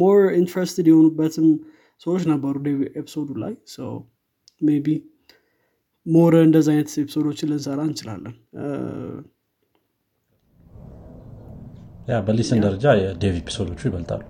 ሞር 0.00 0.18
ኢንትረስትድ 0.40 0.86
የሆኑበትም 0.90 1.48
ሰዎች 2.00 2.22
ነበሩ 2.32 2.54
ዴቭ 2.66 2.80
ኤፒሶዱ 3.00 3.30
ላይ 3.42 3.54
ሜቢ 4.60 4.88
ሞር 6.06 6.34
እንደዚ 6.42 6.68
አይነት 6.72 6.90
ኤፒሶዶችን 7.02 7.50
ልንሰራ 7.52 7.80
እንችላለን። 7.88 8.34
ያ 12.08 12.16
በሊስን 12.26 12.58
ደረጃ 12.64 12.86
የዴቭ 13.00 13.34
ኤፒሶዶቹ 13.42 13.80
ይበልጣሉ 13.88 14.22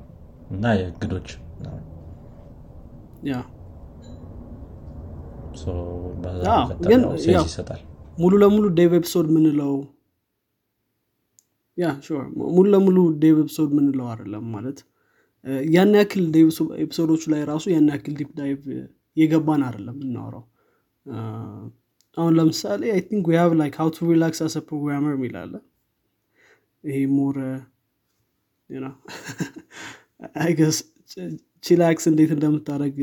እና 0.50 0.74
የእግዶች 0.78 1.28
ያ 3.24 3.34
ሶ 3.34 3.34
በዛ 3.34 3.34
አዎ፣ 3.34 3.50
መቀጠል 5.24 5.43
ግን 6.84 7.02
ይሰጣል። 7.44 7.80
ሙሉ 8.18 8.32
ለሙሉ 8.42 8.64
ዴቭ 8.78 8.92
ኤፒሶድ 8.98 9.28
ምንለው? 9.34 9.74
ያ 11.78 11.86
ሙሉ 12.54 12.66
ለሙሉ 12.74 12.98
ዴቭ 13.22 13.36
ኤፒሶድ 13.44 13.70
ምንለው 13.78 14.06
አይደለም 14.12 14.44
ማለት 14.54 14.78
ያን 15.74 15.90
ያክል 15.98 16.24
dev 16.34 16.46
episode 16.84 17.08
ኦቹ 17.08 17.22
ላይ 17.32 17.40
ራሱ 17.50 17.64
ያን 17.72 17.88
ያክል 17.92 18.14
deep 18.20 18.30
dive 18.38 18.60
የገባን 19.16 19.62
አይደለም 19.66 19.96
እናወራው 20.06 20.44
አሁን 22.16 22.32
ለምሳሌ 22.38 22.82
I 22.94 23.00
think 23.08 23.24
we 23.30 23.36
have 23.40 23.52
like 23.60 23.74
how 23.80 23.88
to 23.94 24.06
relax 24.10 24.40
as 24.46 24.54
programmer 24.68 25.14
የሚል 25.16 25.39
አለ 25.39 25.54
ይሄ 26.84 26.98
more 27.16 27.36
I 30.42 30.48
guess 30.48 30.76
relax 31.64 32.04
እንዴት 32.10 32.30
እንደምታደረግ 32.34 32.96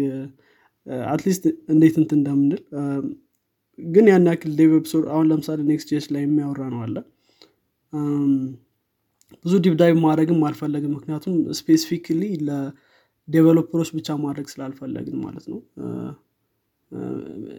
at 1.07 1.17
least 1.17 1.43
እንዴት 1.73 1.95
እንት 1.99 2.11
እንደምንል። 2.17 2.61
ግን 3.79 4.05
ያን 4.09 4.25
ያክል 4.29 4.51
dev 4.57 4.71
episode 4.79 5.05
አሁን 5.13 5.25
ለምሳሌ 5.31 5.59
Next.js 5.69 6.05
ላይ 6.13 6.21
የሚያወራ 6.25 6.61
ነው 6.73 6.79
አለ። 6.85 6.95
ብዙ 9.45 9.53
deep 9.65 9.75
dive 9.81 9.95
ማድረግም 10.05 10.41
አልፈለግም። 10.47 10.91
ምክንያቱም 10.97 11.35
specifically 11.59 12.21
ለ 12.47 12.66
developer 12.66 13.51
ኦች 13.51 13.89
ብቻ 13.97 14.17
ማድረግ 14.23 14.47
ስላልፈለግን 14.53 15.17
ማለት 15.25 15.45
ነው። 15.51 15.59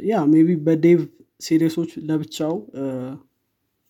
yeah 0.03 0.23
maybe 0.33 0.49
በ 0.67 0.80
dev 0.80 1.01
series 1.41 1.72
ኦች 1.72 1.93
ለብቻው 2.09 2.55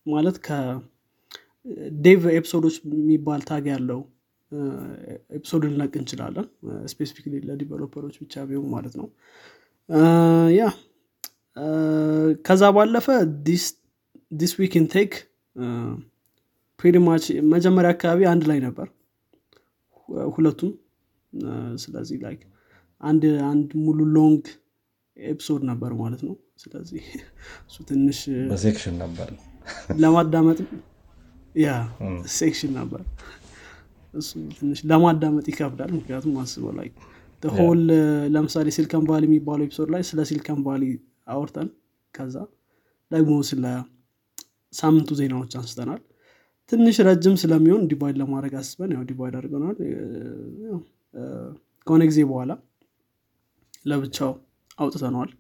ማለት 0.06 0.36
ከ 0.46 1.17
dev 1.17 2.22
episode 2.36 2.62
ኦች 2.62 2.76
የሚባል 2.92 3.40
tag 3.48 3.64
ያለው 3.72 4.00
episode 5.36 5.62
ልነቅ 5.68 5.92
እንችላለን። 6.00 6.46
specifically 6.92 7.34
ለ 7.48 7.57
developer 7.57 7.98
ኦች 7.98 8.16
ብቻ 8.22 8.44
ቢሆን 8.48 8.68
ማለት 8.74 8.94
ነው። 9.00 9.08
yeah። 10.56 10.64
ከዛ 12.44 12.62
ባለፈ 12.76 13.06
This 14.32 14.52
Week 14.58 14.74
in 14.80 14.91
Tech 14.91 15.12
pretty 16.80 17.07
much 17.07 17.24
መጀመሪያ 17.52 17.90
አካባቢ 17.96 18.20
አንድ 18.30 18.44
ላይ 18.50 18.58
ነበር። 18.66 18.86
ሁለቱም 20.32 20.70
ስለዚህ 21.82 22.16
like 22.24 22.40
አንድ 23.00 23.22
አንድ 23.50 23.68
ሙሉ 23.84 24.00
long 24.16 24.42
episode 25.16 25.62
ነበር 25.70 25.92
ማለት 26.00 26.22
ነው። 26.28 26.34
ስለዚህ 26.62 27.04
እሱ 27.68 27.76
ትንሽ 27.88 28.18
በ 28.50 28.60
section 28.60 28.96
ነበር። 29.02 29.28
ለማዳመጥ 30.02 30.58
ያ 31.56 31.70
section 32.34 32.72
ነበር 32.80 33.00
ትንሽ 34.56 34.80
ለማዳመጥ 34.90 35.46
ይከብዳል። 35.52 35.90
ምክንያቱም 35.96 36.34
አስበው 36.42 36.72
ላይ 36.78 36.88
ሆል 37.42 37.80
ለምሳሌ 38.34 38.66
Silicon 38.76 39.04
Valley 39.08 39.22
የሚባለው 39.28 39.64
episode 39.66 39.88
ላይ 39.94 40.02
ስለ 40.08 40.20
Silicon 40.28 40.58
Valley 40.66 40.82
አውርተን 41.32 41.68
ከዛ 42.14 42.36
ደግሞ 43.10 43.32
ስለ 43.48 43.64
ሳምንቱ 44.74 45.10
ዜናዎች 45.20 45.52
አንስተናል። 45.58 46.00
ትንሽ 46.72 46.96
ረጅም 47.08 47.34
ስለሚሆን 47.42 47.82
divide 47.90 48.16
ለማድረግ 48.20 48.52
አስበን 48.60 48.92
ያው 48.94 49.02
divide 49.08 49.34
አድርገናል። 49.38 49.76
ከሆነ 51.86 52.02
ጊዜ 52.10 52.20
በኋላ 52.30 52.52
ለብቻው 53.86 54.32
አውጥተነዋል። 54.78 55.30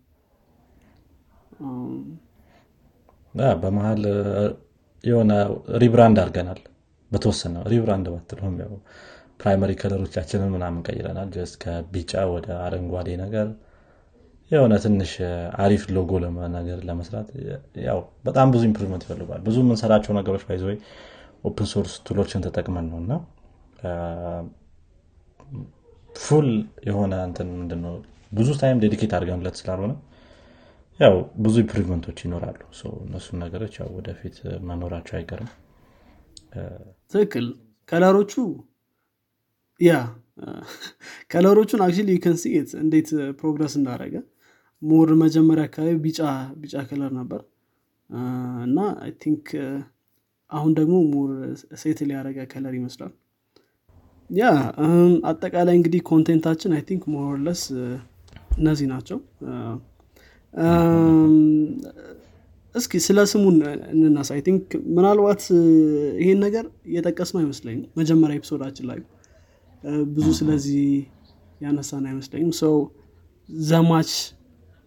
በመሀል 3.62 4.02
የሆነ 5.04 5.32
rebrand 5.82 6.18
አድርገናል 6.22 6.60
በተወሰነ 7.12 7.56
rebrand 7.70 8.06
ባትለውም 8.12 8.56
ያው 8.62 8.72
primary 9.40 9.72
color 9.80 10.02
ኦቻችንን 10.02 10.50
ምናምን 10.54 10.80
ቀይረናል። 10.88 11.28
just 11.34 11.54
ከቢጫ 11.62 12.12
ወደ 12.32 12.48
አረንጓዴ 12.64 13.08
ነገር 13.22 13.48
የሆነ 14.50 14.74
ትንሽ 14.82 15.12
አሪፍ 15.62 15.82
ሎጎ 15.96 16.12
ለመ- 16.22 16.48
ነገር 16.54 16.78
ለመስራት 16.88 17.28
ያው 17.86 17.98
በጣም 18.26 18.48
ብዙ 18.54 18.62
improvement 18.68 19.04
ይፈልጓል 19.06 19.40
ብዙ 19.46 19.56
የምንሰራቸው 19.62 20.12
ነገሮች 20.18 20.42
ባይዘ 20.48 20.64
open 21.44 21.68
source 21.70 21.92
tool 22.06 22.21
ኦችን 22.21 22.42
ተጠቅመን 22.46 22.86
ነው 22.90 22.98
እና 23.02 23.12
full 26.16 26.48
የሆነ 26.86 27.12
እንትን 27.28 27.48
ምንድነው 27.54 27.94
ብዙ 28.32 28.48
time 28.60 28.80
dedicate 28.82 29.12
አድርገንለት 29.16 29.56
ስላልሆነ 29.60 29.92
ያው 31.00 31.14
ብዙ 31.44 31.54
improvement 31.62 32.03
ኦች 32.03 32.18
ይኖራሉ። 32.24 32.60
እነሱን 33.02 33.38
ነገሮች 33.42 33.74
ያው 33.80 33.88
ወደፊት 33.96 34.36
መኖራቸው 34.68 35.14
አይቀርም 35.18 35.50
ትክክል። 37.12 37.46
color 37.88 38.12
ኦቹ 38.12 38.32
yeah 39.80 39.92
color 41.30 41.53
ኦቹን 41.53 41.80
actually 41.86 42.10
can 42.24 42.34
see 42.34 42.44
እንዴት 42.82 43.08
progress 43.40 43.74
እንዳደረገ። 43.80 44.14
more 44.82 45.08
መጀመሪያ 45.22 45.64
አካባቢ 45.68 45.96
ቢጫ 46.04 46.20
ቢጫ 46.60 46.76
color 46.88 47.12
ነበር። 47.18 47.40
እና 48.66 48.78
I 49.04 49.10
think 49.22 49.44
አሁን 50.50 50.72
ደግሞ 50.78 50.94
more 51.12 51.30
settle 51.82 52.00
ያደረገ 52.08 52.38
color 52.52 52.74
ይመስላል። 52.78 53.12
yeah 54.30 54.44
አጠቃላይ 55.30 55.74
እንግዲህ 55.78 56.00
content 56.10 56.42
ኣችን 56.42 56.74
I 56.76 56.82
think 56.88 57.02
more 57.14 57.33
or 57.33 57.43
less 57.43 57.62
እነዚህ 58.58 58.86
ናቸው 58.92 59.18
እስኪ 62.74 63.00
ስለ 63.06 63.18
ስሙን 63.30 63.56
እንናስ 63.94 64.28
I 64.34 64.40
think 64.46 64.66
ምናልባት 64.96 65.42
ይሄን 66.22 66.38
ነገር 66.44 66.64
እየጠቀስነው 66.88 67.40
አይመስለኝም 67.42 67.82
መጀመሪያ 68.00 68.36
episode 68.40 68.63
ኣችን 68.63 68.86
ላይ። 68.90 69.00
ብዙ 70.14 70.26
ስለዚህ 70.38 70.84
ያነሳን 71.60 72.04
አይመስለኝም። 72.10 72.52
so 72.62 72.74
ዘማች 73.66 74.12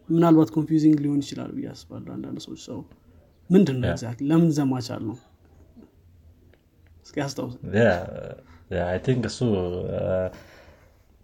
ምናልባት 0.09 0.49
confusing 0.55 0.97
ሊሆን 1.03 1.19
ይችላል 1.23 1.51
ብዬ 1.55 1.67
አስባለሁ 1.73 2.11
አንዳንድ 2.15 2.39
ሰዎች። 2.45 2.61
so 2.69 2.79
ምንድን 3.49 3.77
ነው 3.81 3.87
exact 3.91 4.21
ለምን 4.29 4.49
ዘማች 4.57 4.87
አልነው 4.95 5.17
እስኪ 7.07 7.17
አስታውስ 7.25 7.55
think 9.05 9.23
እሱ 9.31 9.39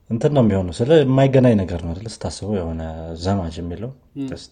እንትን 0.09 0.31
ነው 0.35 0.43
የሚሆነው። 0.43 0.73
ስለ 0.79 0.91
የማይገናኝ 1.01 1.55
ነገር 1.61 1.81
ነው 1.85 1.93
ስታስበው 2.15 2.55
የሆነ 2.59 2.81
ዘማች 3.23 3.55
የሚለው 3.61 3.91
ስ 4.33 4.45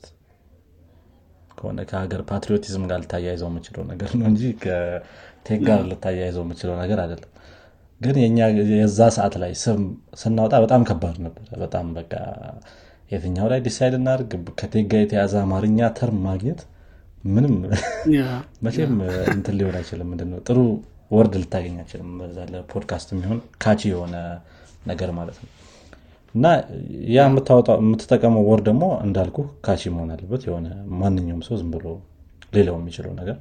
ከሆነ 1.59 1.79
ከሀገር 1.89 2.21
patriotism 2.29 2.83
ጋር 2.89 2.99
ልታያይዘው 3.03 3.49
የምችለው 3.51 3.83
ነገር 3.91 4.11
ነው 4.19 4.27
እንጂ 4.31 4.43
ከ 4.63 4.96
tech 4.96 5.61
ጋር 5.67 5.81
ልታያይዘው 5.91 6.43
የምችለው 6.45 6.75
ነገር 6.81 6.99
አይደለም። 7.03 7.31
ግን 8.01 8.17
የዛ 8.73 8.99
ሰዓት 9.15 9.33
ላይ 9.41 9.53
ስም 9.61 9.81
ስናወጣ 10.19 10.55
በጣም 10.65 10.81
ከባድ 10.89 11.17
ነበር። 11.25 11.45
በጣም 11.63 11.87
በቃ 11.97 12.13
የትኛው 13.11 13.47
ላይ 13.51 13.59
decide 13.65 13.93
እናድርግ? 13.99 14.31
ከ 14.59 14.66
tech 14.66 14.81
ጋ 14.81 14.91
የተያዘ 15.01 15.33
አማርኛ 15.43 15.79
term 15.97 16.19
ማግኘት 16.27 16.59
ምንም 17.27 17.55
መቼም 18.65 18.93
እንትን 19.33 19.55
ሊሆን 19.59 19.77
አይችልም። 19.79 20.09
ምንድነው? 20.11 20.41
ጥሩ 20.47 20.57
word 21.11 21.33
ልታገኝ 21.41 21.77
አይችልም። 21.81 22.11
ለፖድካስት 22.53 23.09
የሚሆን 23.13 23.39
catchy 23.63 23.81
የሆነ 23.91 24.15
ነገር 24.85 25.09
ማለት 25.17 25.37
ነው 25.41 25.49
እና 26.35 26.45
ያ 27.09 27.19
የምትጠቀመው 27.79 28.43
word 28.49 28.61
ደግሞ 28.67 28.83
እንዳልኩ 29.05 29.37
catchy 29.65 29.81
መሆን 29.93 30.09
አለበት። 30.15 30.41
የሆነ 30.47 30.67
ማንኛውም 30.99 31.41
ሰው 31.47 31.55
ዝም 31.61 31.69
ብሎ 31.75 31.85
ሊለው 32.53 32.75
የሚችለው 32.79 33.13
ነገር 33.19 33.37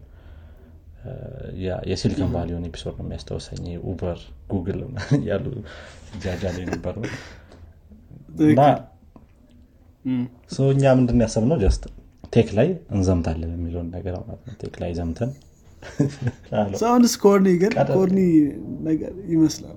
የ 1.90 1.99
Silicon 1.99 2.30
Valley 2.34 2.52
ኡን 2.52 2.64
episode 2.68 2.94
ነው 2.98 3.04
የሚያስታውሰኝ። 3.06 3.66
ኡበር 3.84 4.18
ጉግል 4.50 4.80
ያሉ 5.28 5.44
ጃጃ 6.22 6.42
ላይ 6.56 6.64
ነበር 6.72 6.94
እና 8.46 8.60
so 10.50 10.66
እኛ 10.74 10.92
ምንድን 10.98 11.22
ያሰብነው? 11.24 11.58
just 11.62 11.84
tech 12.32 12.48
ላይ 12.58 12.68
እንዘምታለን 12.94 13.52
የሚለውን 13.56 13.88
ነገር 13.96 14.14
ማለት 14.20 14.42
ነው። 14.46 14.54
tech 14.62 14.74
ላይ 14.82 14.90
ዘምተን 14.98 15.30
Sounds 16.80 17.14
corny 17.22 17.48
ግን 17.60 17.72
corny 17.90 18.20
ነገር 18.88 19.12
ይመስላል 19.32 19.76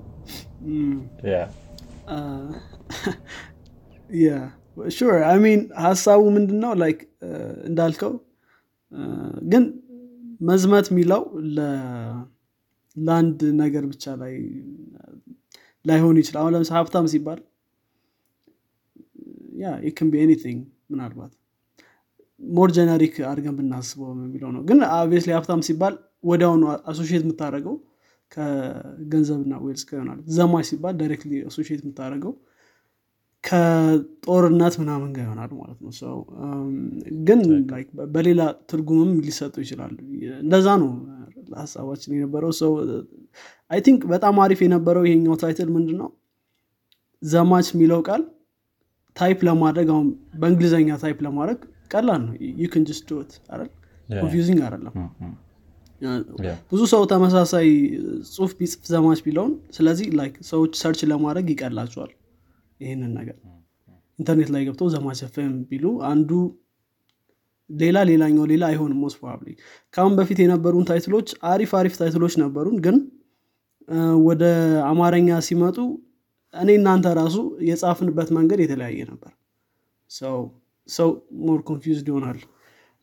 sure 4.95 5.15
I 5.27 5.37
mean 5.43 5.61
ሀሳቡ 5.83 6.21
ምንድነው? 6.35 6.71
like 6.81 6.99
እንዳልከው 7.69 8.13
ግን 9.51 9.63
መዝመት 10.41 10.85
የሚለው 10.91 11.21
ለአንድ 11.57 13.39
ነገር 13.61 13.83
ብቻ 13.91 14.13
ላይ 14.21 14.33
ላይሆን 15.85 16.15
ይችላል። 16.21 16.41
አሁን 16.41 16.53
ለምሳሌ 16.55 16.77
ሀብታም 16.79 17.05
ሲባል 17.13 17.39
yeah 19.61 19.71
it 19.89 19.96
can 19.96 20.07
be 20.11 20.21
anything 20.23 20.59
ምናልባት 20.91 21.31
more 22.41 22.69
generic 22.77 23.15
አድርገን 23.29 23.55
ብናስበው 23.57 24.11
የሚለው 24.17 24.49
ነው። 24.55 24.61
ግን 24.69 24.79
obviously 24.93 25.31
ሀብታም 25.37 25.61
ሲባል 25.67 25.95
ወዲያውኑ 26.29 26.63
associate 26.91 27.23
የምታደረገው 27.25 27.75
ከገንዘብና 28.31 29.53
wealth 29.63 29.83
ይሆናል። 29.91 30.19
ዘማች 30.35 30.65
ሲባል 30.69 30.95
directly 30.99 31.41
associate 31.47 31.79
የምታደረገው 31.83 32.33
ከጦርነት 33.43 34.75
ምናምን 34.81 35.09
ጋር 35.15 35.23
ይሆናል 35.25 35.51
ማለት 35.59 35.79
ነው። 35.83 35.91
ሰው 35.99 36.17
ግን 37.27 37.39
በሌላ 38.13 38.41
ትርጉምም 38.69 39.11
ሊሰጡ 39.25 39.55
ይችላሉ 39.63 39.95
እንደዛ 40.43 40.67
ነው 40.81 40.91
ሀሳባችን 41.57 42.15
የነበረው። 42.15 42.51
so 42.59 42.71
I 43.71 43.79
think 43.85 44.01
በጣም 44.11 44.35
አሪፍ 44.43 44.59
የነበረው 44.65 45.03
ይሄኛው 45.07 45.35
title 45.41 45.69
ምንድን 45.75 45.97
ነው 46.01 46.09
ዘማች 47.21 47.67
የሚለው 47.73 47.99
ቃል 48.07 48.21
type 49.15 49.39
ለማድረግ 49.47 49.87
አሁን 49.93 50.07
በእንግሊዝኛ 50.41 50.91
type 51.01 51.17
ለማድረግ 51.25 51.59
ቀላል 51.93 52.21
ነው። 52.25 52.33
you 52.63 52.73
can 52.73 52.83
just 52.89 53.05
do 53.11 53.21
it 53.21 53.31
አይደል? 53.51 53.69
confusing 54.15 54.59
አይደለም 54.67 54.93
ብዙ 56.71 56.81
ሰው 56.91 57.01
ተመሳሳይ 57.11 57.67
ጽሁፍ 58.29 58.51
ቢጽፍ 58.59 58.83
ዘማች 58.91 59.19
ቢለውን 59.25 59.53
ስለዚህ 59.75 60.07
ሰዎች 60.49 60.71
search 60.81 61.01
ለማድረግ 61.11 61.47
ይቀላቸዋል 61.53 62.11
ይህንን 62.79 63.11
ነገር። 63.19 63.37
ኢንተርኔት 64.19 64.49
ላይ 64.53 64.61
ገብተው 64.67 64.87
ዘማች 64.93 65.19
ፍም 65.35 65.53
ቢሉ 65.69 65.85
አንዱ 66.09 66.31
ሌላ 67.69 67.97
ሌላኛው 68.09 68.45
ሌላ 68.51 68.63
አይሆንም 68.71 68.99
most 69.03 69.17
probably 69.19 69.49
ከአሁን 69.93 70.13
በፊት 70.17 70.39
የነበሩን 70.43 70.87
title 70.89 71.11
ኦች 71.11 71.29
አሪፍ 71.51 71.71
አሪፍ 71.79 71.93
title 71.99 72.18
ኦች 72.18 72.33
ነበሩን 72.41 72.77
ግን 72.85 72.97
ወደ 74.25 74.43
አማርኛ 74.89 75.37
ሲመጡ 75.47 75.77
እኔ 76.53 76.69
እናንተ 76.79 77.07
ራሱ 77.19 77.37
የጻፍንበት 77.67 78.29
መንገድ 78.37 78.59
የተለያየ 78.63 79.05
ነበር። 79.11 79.31
so 80.89 81.09
more 81.45 81.59
confused 81.69 82.07
ይሆናል 82.11 82.39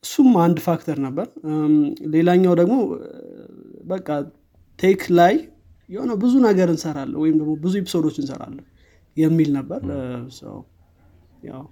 እሱም 0.05 0.29
አንድ 0.43 0.59
factor 0.67 0.97
ነበር። 1.07 1.27
ሌላኛው 2.15 2.53
ደግሞ 2.61 2.75
በቃ 3.85 4.09
tech 4.79 5.03
ላይ 5.19 5.35
የሆነ 5.89 6.13
ብዙ 6.23 6.35
ነገር 6.47 6.69
እንሰራለን 6.75 7.19
ወይም 7.23 7.37
ደግሞ 7.41 7.53
ብዙ 7.63 7.75
episode 7.81 8.03
ኦች 8.03 8.17
እንሰራለን 8.23 8.65
የሚል 9.17 9.51
ነበር። 9.59 9.81
ያው 11.49 11.65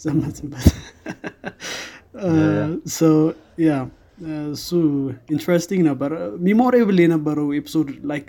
ዘመትንበት 0.00 0.66
yeah 3.60 3.70
እሱ 4.52 4.68
interesting 5.34 5.82
ነበር። 5.88 6.10
memorable 6.46 6.98
የነበረው 7.02 7.48
episode 7.58 7.88
like 8.10 8.26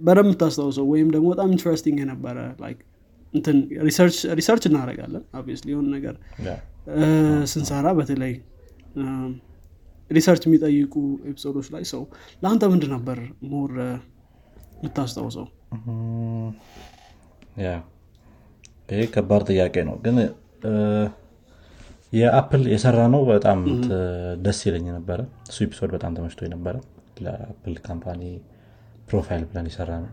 በደንብ 0.00 0.26
የምታስታውሰው 0.26 0.86
ወይም 0.92 1.08
ደግሞ 1.14 1.26
በጣም 1.32 1.48
interesting 1.54 1.96
የነበረ 2.02 2.36
እንትን 3.34 3.56
research 4.38 4.64
እናደረጋለን 4.68 5.22
obviously 5.38 5.68
የሆን 5.72 5.86
ነገር 5.94 6.14
ስንሰራ 7.52 7.88
በተለይ 7.98 8.34
research 10.10 10.42
የሚጠይቁ 10.46 10.94
episode 11.30 11.53
ኦች 11.53 11.66
ላይ 11.74 11.84
so 11.92 12.02
ለአንተ 12.42 12.64
ምንድ 12.72 12.84
ነበር 12.94 13.18
more 13.52 13.72
የምታስታውሰው? 14.76 15.46
ይህ 18.92 19.06
ከባድ 19.14 19.42
ጥያቄ 19.50 19.74
ነው። 19.88 19.96
ግን 20.04 20.16
የአፕል 22.12 22.62
የሰራ 22.72 22.98
ነው 23.14 23.22
በጣም 23.30 23.58
ደስ 24.44 24.58
ይለኝ 24.66 24.86
ነበረ። 24.96 25.20
እሱ 25.48 25.58
episode 25.66 25.90
በጣም 25.96 26.12
ተመችቶ 26.18 26.50
ነበረ 26.54 26.74
ለአፕል 27.24 27.74
company 27.86 28.22
profile 29.08 29.42
ብለን 29.48 29.66
የሰራ 29.70 29.90
ነው 30.02 30.10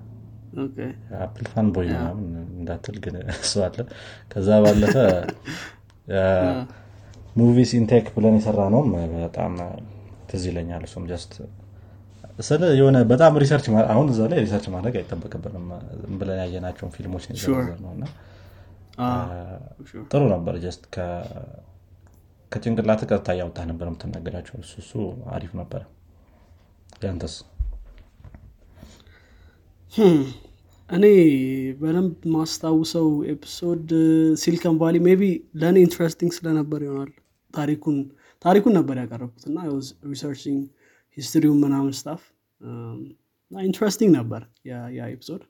አፕል 1.19 1.45
fan 1.51 1.67
boy 1.75 1.87
ምናምን 1.93 2.27
እንዳትል 2.55 2.97
ግን 3.03 3.15
እሱ 3.35 3.53
አለ። 3.65 3.77
ከዛ 4.31 4.49
ባለፈ 4.63 4.95
movies 7.39 7.71
in 7.77 7.86
tech 7.86 8.05
ብለን 8.15 8.35
የሰራ 8.37 8.61
ነውም 8.73 8.89
በጣም 9.17 9.53
ትዝ 10.29 10.43
ይለኛል። 10.49 10.83
እሱም 10.87 11.03
just 11.09 11.33
ስለ 12.39 12.63
የሆነ 12.77 12.97
በጣም 13.11 13.37
research 13.41 13.65
አሁን 13.91 14.07
እዛ 14.11 14.27
ላይ 14.31 14.39
research 14.43 14.65
ማድረግ 14.75 14.95
አይጠበቅብንም። 14.99 15.67
ብለን 16.19 16.39
ያየናቸውን 16.43 16.91
ፊልሞች 16.95 17.25
ነው 17.83 17.91
እና 17.95 18.05
ጥሩ 20.11 20.21
ነበር። 20.33 20.55
just 20.63 20.83
ከጭንቅላት 22.51 23.01
ቀጥታ 23.09 23.29
እያወጣ 23.35 23.59
ነበር 23.71 23.87
የምትናገራቸው። 23.89 24.55
እሱ 24.63 24.73
እሱ 24.83 24.93
አሪፍ 25.31 25.51
ነበረ 25.59 25.81
ያንተስ 27.01 27.35
እኔ 30.89 31.05
በደንብ 31.79 32.13
ማስታውሰው 32.33 33.07
episode 33.31 33.89
ሲሊከን 34.41 34.75
ቫሊ 34.81 34.97
maybe 35.07 35.21
ለእኔ 35.61 35.77
interesting 35.85 36.31
ስለነበር 36.37 36.81
ይሆናል 36.85 37.11
ታሪኩን 37.53 37.97
ታሪኩን 38.45 38.73
ነበር 38.77 38.95
ያቀረብኩት 39.01 39.43
እና 39.49 39.57
researching 40.11 40.61
history 41.17 41.44
ውን 41.44 41.59
ምናምን 41.63 41.93
stuff 41.99 42.21
interesting 43.51 44.11
ነበር 44.19 44.41
ያ 44.69 45.05
episode 45.09 45.43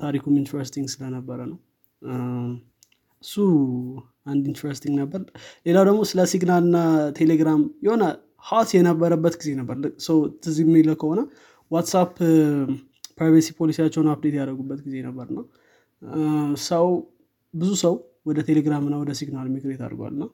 ታሪኩም 0.00 0.34
interesting 0.40 0.86
ስለነበረ 0.94 1.38
ነው። 1.50 1.58
እሱ 3.24 3.34
አንድ 4.26 4.44
interesting 4.50 4.94
ነበር። 5.02 5.20
ሌላው 5.66 5.84
ደግሞ 5.88 6.00
ስለ 6.10 6.20
ሲግናል 6.32 6.62
እና 6.68 6.78
ቴሌግራም 7.18 7.62
የሆነ 7.86 8.04
hot 8.46 8.70
የነበረበት 8.76 9.34
ጊዜ 9.40 9.50
ነበር። 9.60 9.76
so 10.06 10.16
ትዝ 10.42 10.56
የሚለ 10.64 10.90
ከሆነ 11.00 11.20
ዋትሳፕ 11.70 12.12
privacy 13.18 13.48
policy 13.58 13.78
ያቸውን 13.78 14.08
update 14.12 14.34
ያደረጉበት 14.38 14.80
ጊዜ 14.86 14.96
ነበር 15.08 15.26
ነው 15.36 15.44
ሰው 16.68 16.86
ብዙ 17.54 17.70
ሰው 17.82 17.94
ወደ 18.28 18.38
ቴሌግራም 18.48 18.84
እና 18.88 18.96
ወደ 19.02 19.12
ሲግናል 19.18 19.48
migrate 19.54 19.80
አድርጓል። 19.86 20.12
እና 20.16 20.24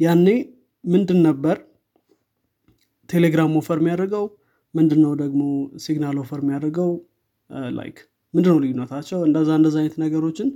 ያኔ 0.00 0.26
ምንድን 0.84 1.18
ነበር? 1.28 1.56
ቴሌግራም 3.08 3.52
offer 3.60 3.78
የሚያደርገው 3.80 4.24
ምንድን 4.74 5.00
ነው 5.04 5.12
ደግሞ 5.22 5.40
ሲግናል 5.84 6.16
offer 6.22 6.40
የሚያደርገው? 6.42 6.90
like 7.78 7.96
ምንድን 8.34 8.50
ነው 8.52 8.58
ልዩነታቸው? 8.64 9.18
እንደዛ 9.28 9.50
እንደዛ 9.58 9.76
አይነት 9.82 9.96
ነገሮችን 10.04 10.48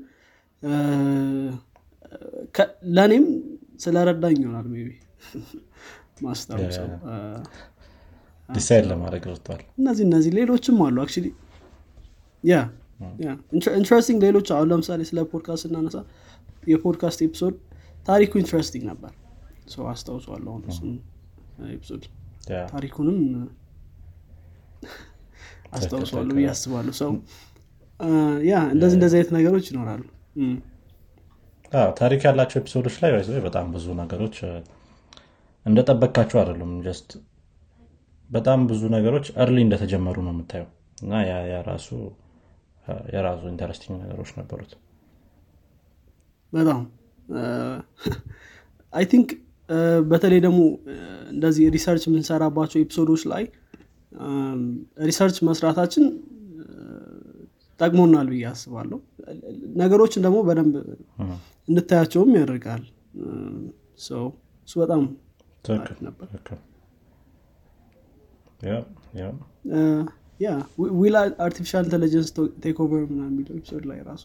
ለእኔም 2.96 3.24
ስለረዳኝ 3.84 4.36
ይሆናል 4.42 4.66
ቢ 4.72 4.76
ማስታውሰው 6.24 6.88
decide 8.48 8.84
ለማድረግ 8.90 9.22
ረድቷል። 9.30 9.60
እነዚህ 9.80 10.04
እነዚህ 10.08 10.32
ሌሎችም 10.38 10.78
አሉ። 10.86 10.96
actually 11.04 11.28
ያ 12.44 12.56
interesting 13.74 14.18
ሌሎች 14.26 14.48
አሁን 14.56 14.68
ለምሳሌ 14.72 15.00
ስለ 15.08 15.20
ፖድካስት 15.30 15.64
እናነሳ 15.68 15.96
የ 16.68 16.80
podcast 16.80 17.20
episode 17.26 17.54
ታሪኩ 18.06 18.32
interesting 18.42 18.84
ነበር። 18.90 19.12
so 19.74 19.84
አስታውሰዋለሁ 19.92 20.50
አሁን 20.52 20.62
እሱን 20.70 20.92
episode 21.74 22.02
ታሪኩንም 22.72 23.18
አስታውሰዋለሁ 25.76 26.32
ብዬ 26.38 26.46
አስባለሁ። 26.50 26.94
so 27.00 27.12
yeah 28.48 28.60
እንደዚህ 28.74 28.96
እንደዚህ 28.98 29.16
አይነት 29.18 29.30
ነገሮች 29.36 29.66
ይኖራሉ። 29.70 30.02
ታሪክ 31.98 32.22
ያላቸው 32.28 32.58
episode 32.60 32.83
ኦች 32.83 32.96
ላይ 33.02 33.10
ይዘ 33.16 33.38
በጣም 33.46 33.66
ብዙ 33.74 33.86
ነገሮች 34.00 34.36
እንደጠበቃቸው 35.66 36.38
አይደሉም። 36.40 36.72
just 36.86 37.10
በጣም 38.30 38.60
ብዙ 38.70 38.82
ነገሮች 38.94 39.26
early 39.42 39.58
እንደተጀመሩ 39.66 40.16
ነው 40.26 40.32
የምታየው። 40.34 40.68
እና 40.98 41.12
የራሱ 41.50 41.88
የራሱ 43.14 43.42
interesting 43.50 43.96
ነገሮች 44.02 44.30
ነበሩት። 44.38 44.72
በጣም 46.52 46.80
I 48.92 49.04
think 49.12 49.28
በተለይ 50.10 50.40
ደግሞ 50.46 50.60
እንደዚህ 51.30 51.64
research 51.74 52.02
የምንሰራባቸው 52.08 52.78
episode 52.82 53.08
ኦች 53.08 53.22
ላይ 53.32 53.44
research 55.06 55.36
መስራታችን 55.48 56.04
ጠቅሞናል 57.80 58.26
ብዬ 58.32 58.44
አስባለሁ። 58.50 58.98
ነገሮችን 59.76 60.24
ደግሞ 60.26 60.38
በደንብ 60.48 60.74
እንታያቸውም 61.68 62.30
ያደርጋል። 62.38 62.82
እሱ 63.98 64.74
በጣም 64.76 65.02
ነበር 66.06 66.28
ያ 70.40 70.50
will 70.98 71.14
artificial 71.46 71.84
intelligence 71.88 72.28
take 72.62 72.78
over 72.84 73.02
የሚለው 73.22 73.54
episode 73.58 73.84
ላይ 73.90 73.98
ራሱ 74.08 74.24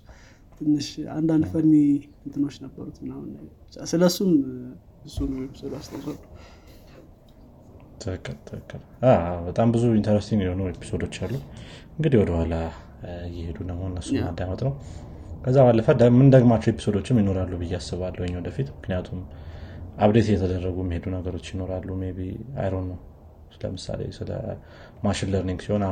ትንሽ 0.56 0.88
አንዳንድ 1.16 1.44
funny 1.52 1.74
እንትኖች 2.26 2.56
ነበሩት 2.64 2.98
ምናምን 3.04 3.30
ስለ 3.92 4.04
እሱም 4.12 4.32
እሱ 5.08 5.18
episode 5.44 5.74
አስታውሷል 5.80 6.18
በጣም 9.48 9.68
ብዙ 9.74 9.84
interesting 9.98 10.42
የሆኑ 10.46 10.62
episode 10.74 11.00
ኦች 11.00 11.16
አሉ። 11.26 11.34
እንግዲህ 11.96 12.18
ወደኋላ 12.22 12.54
እየሄዱ 13.30 13.58
ደግሞ 13.70 13.84
እነሱ 13.92 14.10
ማዳመጥ 14.22 14.60
ነው። 14.68 14.74
ከዛ 15.44 15.58
ባለፈ 15.68 15.88
የምንደግማቸው 16.08 16.70
episode 16.74 16.98
ኦችም 16.98 17.20
ይኖራሉ 17.22 17.52
ብዬ 17.62 17.74
አስባለሁ 17.80 18.24
ወደፊት። 18.40 18.70
ምክንያቱም 18.76 19.20
update 20.04 20.28
እየተደረጉ 20.30 20.78
የሚሄዱ 20.86 21.06
ነገሮች 21.16 21.48
ይኖራሉ። 21.54 21.88
ቢ 22.18 22.28
አይሮ 22.62 22.76
ነው 22.90 22.98
ለምሳሌ 23.62 24.02
ስለ 24.18 24.32
machine 25.04 25.30
learning 25.34 25.60
ሲሆን 25.66 25.84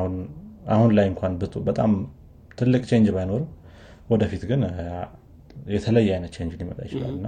አሁን 0.69 0.89
ላይ 0.97 1.05
እንኳን 1.11 1.33
በጣም 1.69 1.91
ትልቅ 2.59 2.83
change 2.89 3.09
ባይኖርም 3.15 3.49
ወደፊት 4.09 4.43
ግን 4.49 4.61
የተለየ 5.69 6.09
አይነት 6.15 6.31
change 6.35 6.53
ሊመጣ 6.59 6.79
ይችላል 6.87 7.13
እና 7.17 7.27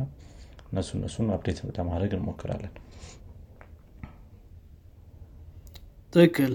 እነሱ 0.70 0.90
እነሱን 0.98 1.30
update 1.36 1.60
ለማድረግ 1.78 2.12
እንሞክራለን። 2.18 2.74
ትክክል። 6.14 6.54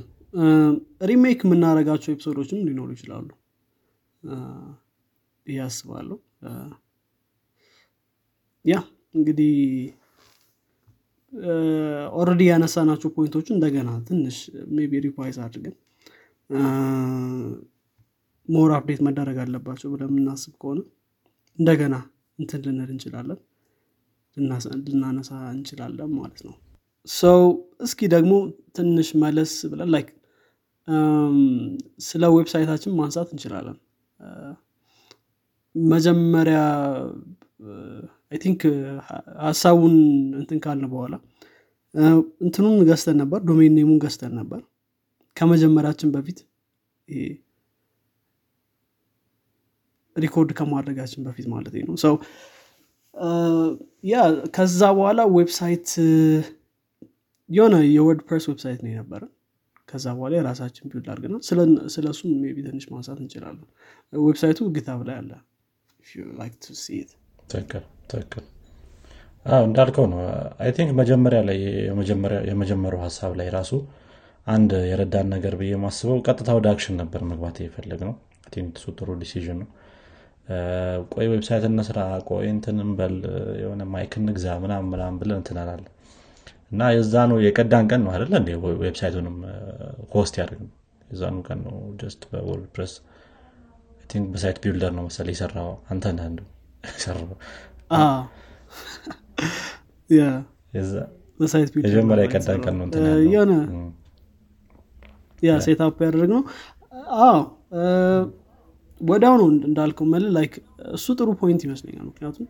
remake 1.11 1.41
የምናደረጋቸው 1.45 2.13
episode 2.15 2.40
ኦችም 2.40 2.63
ሊኖሩ 2.69 2.89
ይችላሉ። 2.97 3.29
ይህ 5.47 5.59
አስባለሁ። 5.65 6.17
yeah 8.65 8.77
እንግዲህ 9.15 9.53
already 12.19 12.43
ያነሳናቸው 12.49 13.09
point 13.17 13.33
ኦች 13.33 13.47
እንደገና 13.55 13.91
ትንሽ 14.09 14.37
ቢ 14.91 15.01
revise 15.07 15.37
አድርገን 15.45 15.75
more 18.49 18.71
update 18.77 19.01
መደረግ 19.07 19.37
አለባቸው 19.45 19.89
ብለን 19.93 20.11
የምናስብ 20.13 20.53
ከሆነ 20.63 20.81
እንደገና 21.59 21.95
እንትን 22.39 22.61
ልንል 22.67 22.91
እንችላለን። 22.95 23.41
ልናነሳ 24.87 25.31
እንችላለን 25.53 26.11
ማለት 26.17 26.41
ነው። 26.47 26.55
so 27.09 27.41
እስኪ 27.87 28.01
ደግሞ 28.15 28.33
ትንሽ 28.77 29.09
መለስ 29.23 29.53
ብለን 29.73 29.91
like 29.95 30.09
ስለ 32.07 32.25
website 32.37 32.67
ኣችን 32.67 32.97
ማንሳት 32.99 33.29
እንችላለን። 33.35 33.77
መጀመሪያ 35.75 36.59
I 38.31 38.39
think 38.43 38.61
ሀሳቡን 39.45 39.95
እንትን 40.41 40.59
ካልን 40.65 40.87
በኋላ 40.93 41.15
እንትኑን 42.45 42.79
ገዝተን 42.89 43.17
ነበር 43.23 43.41
domain 43.49 43.75
name 43.79 43.89
ኡን 43.89 43.99
ገዝተን 44.05 44.33
ነበር። 44.41 44.61
ከመጀመሪያችን 45.37 46.09
በፊት 46.15 46.39
record 50.17 50.51
ከማድረጋችን 50.59 51.23
በፊት 51.27 51.47
ማለት 51.53 51.75
ነው። 51.89 51.97
so 52.05 52.15
yeah 54.05 54.17
ከዛ 54.57 54.81
በኋላ 54.99 55.21
website 55.35 55.89
የሆነ 57.51 57.75
የወርድ 57.89 58.21
ፕሬስ 58.29 58.45
website 58.51 58.81
ነው 58.85 58.91
የነበረ 58.93 59.23
ከዛ 59.89 60.07
በኋላ 60.17 60.33
የራሳችን 60.39 60.89
build 60.91 61.09
አድርገናል። 61.13 61.43
ስለ 61.95 62.07
እሱም 62.13 62.31
ቢ 62.49 62.63
ትንሽ 62.67 62.85
ማንሳት 62.93 63.19
እንችላለን። 63.25 63.67
website 64.13 64.61
ኡ 64.77 64.83
GitHub 64.83 65.03
ላይ 65.09 65.17
አለ 65.21 65.33
ትክክል 67.49 67.85
እንዳልከው 69.65 70.07
ነው። 70.13 70.21
I 70.59 70.71
think 70.77 70.91
መጀመሪያ 71.01 71.41
ላይ 71.49 71.59
የመጀመሪያው 72.51 73.01
ሀሳብ 73.05 73.33
ላይ 73.41 73.49
ራሱ 73.57 73.73
አንድ 74.47 74.71
የረዳን 74.91 75.27
ነገር 75.35 75.55
ብዬ 75.61 75.75
ማስበው 75.83 76.19
ቀጥታ 76.27 76.49
ወደ 76.59 76.67
action 76.73 76.97
ነበር 77.03 77.21
መግባት 77.31 77.59
የፈለግ 77.65 78.01
ነው 78.09 78.15
እሱ 78.71 78.85
ጥሩ 78.99 79.11
decision 79.23 79.59
ነው። 79.63 79.69
ቆይ 81.13 81.27
website 81.33 81.65
እንስራ 81.69 81.99
ቆይ 82.29 82.47
እንትን 82.55 82.79
እንበል 82.85 83.15
የሆነ 83.63 83.83
mic 83.95 84.15
እንግዛ 84.21 84.47
ምናም 84.65 84.89
ምናም 84.93 85.15
ብለን 85.21 85.39
እንትናላለን 85.41 85.91
እና 86.73 86.89
የዛኑ 86.95 87.33
የቀዳን 87.45 87.87
ቀን 87.91 88.01
ነው 88.05 88.13
አደለ 88.17 88.33
እንደ 88.41 88.51
website 88.83 89.12
ኡንም 89.12 89.37
host 90.15 90.35
ያደርግ 90.41 90.63
የዛኑ 91.11 91.37
ቀን 91.49 91.61
ነው 91.67 91.77
just 92.01 92.23
በወርድፕሬስ 92.31 92.95
think 94.11 94.27
በ 94.33 94.41
site 94.41 94.59
builder 94.65 94.93
ነው 94.99 95.05
መሰለ 95.09 95.29
የሰራው 95.35 95.71
አንተ 95.93 96.13
ነህ 96.19 96.27
እንዱ 97.15 97.31
የመጀመሪያ 101.77 102.23
የቀዳን 102.27 102.59
ቀን 102.65 102.75
ነው 102.81 102.87
የሆነ 103.35 103.53
ያ 105.43 105.55
setup 105.65 105.97
ያደረግ 106.07 106.31
ነው 106.35 106.43
አዎ 107.21 107.39
ወዲያው 109.01 109.35
ነው 109.41 109.49
እንዳልከው 109.69 110.07
መል 110.13 110.25
like 110.37 110.53
እሱ 110.97 111.07
ጥሩ 111.19 111.31
point 111.41 111.63
ይመስለኛል። 111.67 112.05
ምክንያቱም 112.11 112.47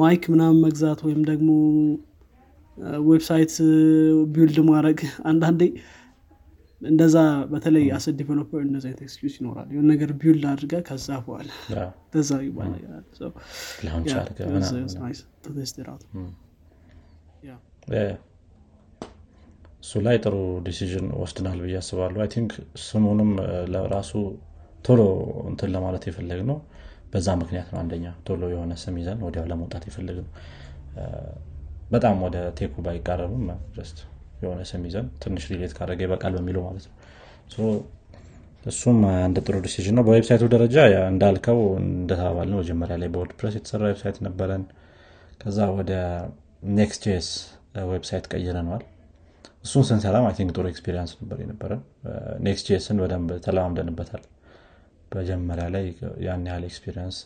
ማይክ 0.00 0.22
ምናምን 0.32 0.58
መግዛት 0.66 1.00
ወይም 1.06 1.22
ደግሞ 1.30 1.48
website 3.08 3.54
build 4.34 4.58
ማድረግ 4.68 5.00
አንዳንዴ 5.30 5.62
እንደዛ 6.82 7.16
በተለይ 7.50 7.84
as 7.96 8.06
developer 8.18 8.60
እንደዚ 8.66 8.84
አይነት 8.88 9.00
excuse 9.06 9.34
ይኖራል። 9.38 9.68
የሆነ 9.74 9.86
ነገር 9.92 10.10
build 10.20 10.44
አድርገ 10.50 10.74
ከዛ 10.88 11.08
በኋላ 11.22 11.48
ይባል 12.46 12.72
እሱ 19.84 20.00
ላይ 20.06 20.16
ጥሩ 20.24 20.34
decision 20.66 21.06
ወስድናል 21.20 21.58
ብዬ 21.62 21.76
አስባለሁ። 21.78 22.20
I 22.24 22.28
think 22.34 22.52
ስሙንም 22.82 23.30
ለራሱ 23.72 24.12
ቶሎ 24.84 25.00
እንትን 25.50 25.70
ለማለት 25.74 26.04
የፈለግነው 26.08 26.58
በዛ 27.12 27.28
ምክንያት 27.40 27.68
ነው። 27.72 27.78
አንደኛ 27.82 28.06
ቶሎ 28.28 28.42
የሆነ 28.52 28.72
ስም 28.82 28.94
ይዘን 29.00 29.20
ወዲያው 29.26 29.46
ለመውጣት 29.50 29.84
የፈለግነው 29.88 30.30
በጣም 31.90 32.16
ወደ 32.26 32.36
tech 32.58 32.69
ኩ 32.69 32.74
ባይቃረብም 32.84 33.44
የሆነ 34.42 34.60
ስም 34.70 34.82
ይዘን 34.88 35.06
ትንሽ 35.22 35.44
relate 35.52 35.72
ካደረገ 35.76 36.00
ይበቃል 36.06 36.34
በሚለው 36.38 36.62
ማለት 36.68 36.84
ነው። 36.88 36.94
እሱም 38.66 38.98
አንድ 39.16 39.36
ጥሩ 39.44 39.56
decision 39.64 39.96
ነው። 39.98 40.04
በ 40.08 40.14
website 40.14 40.37
ኡ 40.37 40.44
ደረጃ 40.52 40.76
እንዳልከው 41.08 41.60
እንደተባባል 41.82 42.48
ነው። 42.52 42.58
መጀመሪያ 42.62 42.96
ላይ 43.02 43.08
በ 43.14 43.32
WordPress 43.38 43.54
የተሰራ 43.58 43.82
website 43.90 44.18
ነበረን። 44.26 44.64
ከዛ 45.40 45.58
ወደ 45.78 45.92
Next.js 46.72 47.28
website 47.90 48.26
ቀይረነዋል። 48.32 48.84
እሱን 49.64 49.84
ስንሰራም 49.88 50.24
አይ 50.28 50.34
ጥሩ 50.50 50.64
experience 50.70 51.12
ነበር 51.20 51.38
የነበረን። 51.42 51.82
Next.js 52.46 52.68
ን 52.70 53.00
በደንብ 53.02 53.30
ተለማምደንበታል። 53.46 54.22
መጀመሪያ 55.12 55.66
ላይ 55.74 55.84
ያን 56.26 56.46
ያህል 56.48 56.64
experience 56.68 57.16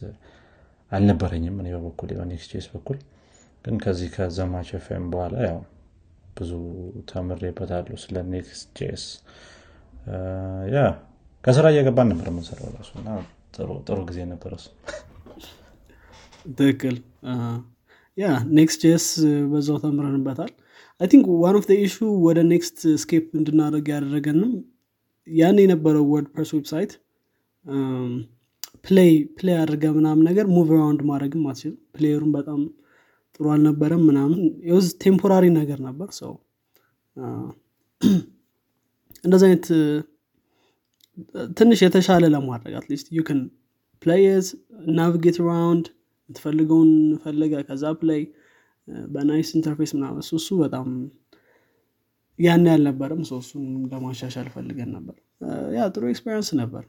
አልነበረኝም 0.93 1.57
እኔ 1.63 1.69
በበኩል 1.77 2.11
በ 2.19 2.51
Next.js 2.55 2.67
በኩል። 2.73 2.99
ግን 3.65 3.77
ከዚህ 3.85 4.09
ከዘማች 4.15 4.69
ኤፍኤም 4.77 5.07
በኋላ 5.13 5.37
ያው 5.47 5.59
ብዙ 6.37 6.53
ተምሬበታለሁ 7.11 7.97
ስለ 8.03 8.17
Next.js 8.33 9.05
yeah 10.75 10.79
ከስራ 11.45 11.67
እየገባን 11.73 12.09
ነበር 12.13 12.27
የምንሰራው 12.31 12.71
ራሱ 12.77 12.91
ጥሩ 13.87 13.99
ጊዜ 14.09 14.19
ነበር 14.31 14.53
እሱ። 14.57 14.67
ትክክል። 16.59 16.97
Yeah 18.19 18.27
Next.js 18.59 19.07
በዛው 19.51 19.79
ተምረንበታል። 19.83 20.53
አይ 21.01 21.09
ቲንክ 21.13 21.27
ዋን 21.43 21.57
ኦፍ 21.59 21.67
ኢሹ 21.79 21.97
ወደ 22.27 22.39
ኔክስት 22.53 22.79
ስኬፕ 23.03 23.27
እንድናደርግ 23.41 23.87
ያደረገንም 23.95 24.53
ያን 25.27 25.59
የነበረው 25.63 26.05
ወርድ 26.13 26.29
ፕረስ 26.35 26.51
ዌብሳይት 26.57 26.93
ፕሌይ 28.85 29.11
ፕሌይ 29.39 29.57
አድርገ 29.63 29.85
ምናምን 29.97 30.25
ነገር 30.29 30.47
ሙቭ 30.55 30.69
ራውንድ 30.77 31.01
ማድረግም 31.11 31.47
አትችልም። 31.51 31.79
ፕሌየሩን 31.95 32.33
በጣም 32.37 32.61
ጥሩ 33.37 33.47
አልነበረም 33.53 34.03
ምናምን 34.09 34.41
የውዝ 34.69 34.87
ቴምፖራሪ 35.03 35.45
ነገር 35.59 35.79
ነበር 35.89 36.09
ሰው 36.21 36.33
እንደዚህ 39.25 39.47
አይነት 39.49 39.67
ትንሽ 41.59 41.79
የተሻለ 41.85 42.25
ለማድረግ 42.35 42.75
አትሊስት 42.81 43.07
ዩ 43.17 43.23
ን 43.31 43.41
ፕሌይስ 44.03 44.47
ናቪጌት 44.97 45.37
ራውንድ 45.47 45.87
የምትፈልገውን 46.31 46.91
ፈለገ 47.23 47.63
ከዛ 47.69 47.93
play 48.01 48.21
በ 49.09 49.22
nice 49.22 49.49
interface 49.57 49.91
ምናምን 49.97 50.21
እሱ 50.25 50.33
እሱ 50.41 50.49
በጣም 50.63 50.89
ያን 52.39 52.67
ያልነበረም 52.71 53.23
so 53.29 53.39
እሱን 53.43 53.65
ለማሻሻል 53.93 54.49
ፈልገን 54.55 54.91
ነበር። 54.97 55.17
Yeah 55.77 55.87
ጥሩ 55.95 56.03
experience 56.13 56.51
ነበር። 56.61 56.85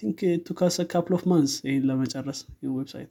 think 0.00 0.18
took 0.46 0.66
us 0.66 0.76
couple 0.90 1.14
of 1.16 1.22
months 1.30 1.52
ይህን 1.64 1.86
ለመጨረስ 1.88 2.40
website 2.72 3.10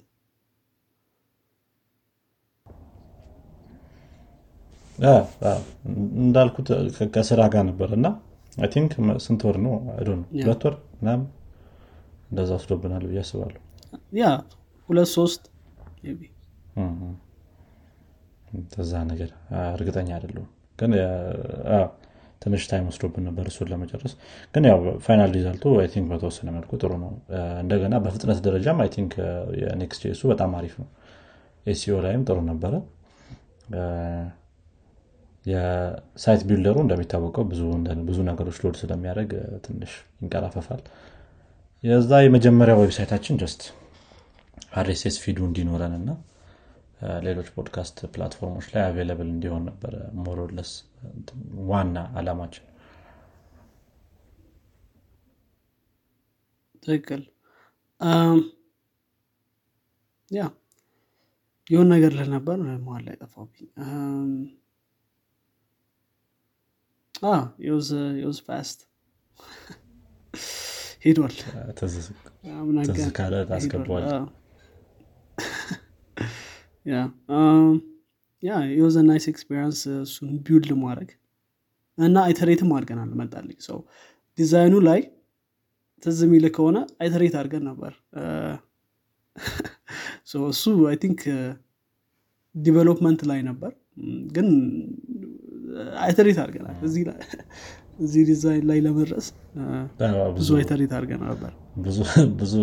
እንዳልኩት 6.21 6.67
ከስራ 7.15 7.41
ጋር 7.53 7.63
ነበር 7.69 7.89
እና 7.97 8.07
think 8.73 8.91
ስንት 9.25 9.41
ወር 9.47 9.57
ነው? 9.65 9.73
I 9.95 9.98
don't 9.98 10.09
know 10.19 10.25
ሁለት 10.37 10.63
ወር 10.67 10.75
ምናምን 10.99 11.25
እንደዛ 12.29 12.51
ወስዶብናል 12.57 13.03
ብዬ 13.09 13.19
አስባለሁ። 13.23 13.59
Yeah 14.19 14.25
ሁለት 14.89 15.09
ሶስት 15.17 15.43
ተዛ 18.73 18.91
ነገር 19.11 19.29
እርግጠኛ 19.75 20.09
አይደለሁም። 20.17 20.49
ግን 20.79 20.91
ትንሽ 22.41 22.63
time 22.71 22.85
ወስዶብን 22.89 23.23
ነበር 23.27 23.45
እሱን 23.51 23.67
ለመጨረስ። 23.71 24.13
ግን 24.53 24.63
ያው 24.69 24.79
final 25.05 25.31
result 25.37 25.63
ኡ 25.81 25.87
I 25.93 25.95
think 25.95 26.05
በተወሰነ 26.11 26.49
መልኩ 26.57 26.71
ጥሩ 26.81 26.91
ነው። 27.03 27.11
እንደገና 27.63 27.95
በፍጥነት 28.03 28.39
ደረጃም 28.47 28.79
I 28.83 28.89
think 28.95 29.13
የ 29.61 29.75
Next 29.75 30.03
እሱ 30.11 30.21
በጣም 30.31 30.51
አሪፍ 30.59 30.75
ነው። 30.81 30.87
SEO 31.65 31.95
ላይም 32.05 32.21
ጥሩ 32.29 32.37
ነበረ 32.51 32.73
የ 35.47 35.79
site 35.79 36.41
builder 36.49 36.71
ኡ 36.71 36.77
እንደሚታወቀው 36.83 37.43
ብዙ 38.07 38.17
ነገሮች 38.29 38.57
load 38.63 38.77
ስለሚያደርግ 38.81 39.31
ትንሽ 39.65 39.91
ይንቀራፈፋል 40.19 40.81
የዛ 41.83 42.11
የመጀመሪያ 42.23 42.73
website 42.81 43.10
ኣችን 43.10 43.39
just 43.41 43.61
RSS 44.79 45.17
feed 45.23 45.34
ኡ 45.34 45.39
እንዲኖረን 45.47 45.93
እና 45.99 46.09
ሌሎች 47.25 47.47
podcast 47.55 47.97
platform 48.13 48.49
ኦች 48.49 48.67
ላይ 48.73 48.83
available 48.85 49.27
እንዲሆን 49.33 49.63
ነበረ 49.69 49.93
more 50.21 50.41
or 50.41 50.51
less 50.51 50.71
ዋና 51.69 51.97
አላማችን። 52.19 52.65
ትክክል። 56.83 57.21
Yeah 60.31 60.41
የሆነ 61.69 61.89
ነገር 61.93 62.11
ልል 62.17 62.29
ነበር 62.35 62.57
መሀል 62.79 63.03
ላይ 63.07 63.15
ጠፋብኝ 63.21 63.67
It 67.65 67.95
was 67.95 68.39
fast 68.47 68.79
ሄዷል። 71.05 71.35
ትዝ 71.79 71.95
ካለ 73.17 73.33
ታስገባዋል 73.49 74.05
Yeah 78.43 78.57
it 78.71 78.82
was 78.82 78.97
a 79.07 79.11
nice 79.11 79.25
experience 79.31 79.79
እሱን 79.97 80.29
build 80.45 80.71
ማድረግ 80.81 81.09
እና 81.97 82.15
iterate 82.27 82.60
ም 82.60 82.69
አድርገናል 82.75 83.09
መጣልኝ 83.21 83.57
so 83.67 83.79
design 84.37 84.66
ኡ 84.66 84.75
ላይ 84.87 84.99
ትዝ 86.03 86.19
የሚል 86.25 86.45
ከሆነ 86.55 86.77
iterate 87.01 87.35
አድርገን 87.39 87.63
ነበር። 87.69 87.93
እሱ 90.51 90.63
I 90.89 90.95
think 91.01 91.19
development 92.55 93.21
ላይ 93.29 93.39
ነበር። 93.49 93.71
ግን 94.31 94.47
iterate 96.01 96.37
አድርገናል። 96.43 96.75
እዚህ 97.99 98.23
ዲዛይን 98.27 98.65
ላይ 98.69 98.79
ለመድረስ 98.85 99.27
ብዙ 100.37 100.49
iterate 100.59 100.91
አድርገን 100.97 101.21
ነበር። 101.29 101.53
ብዙ 102.37 102.53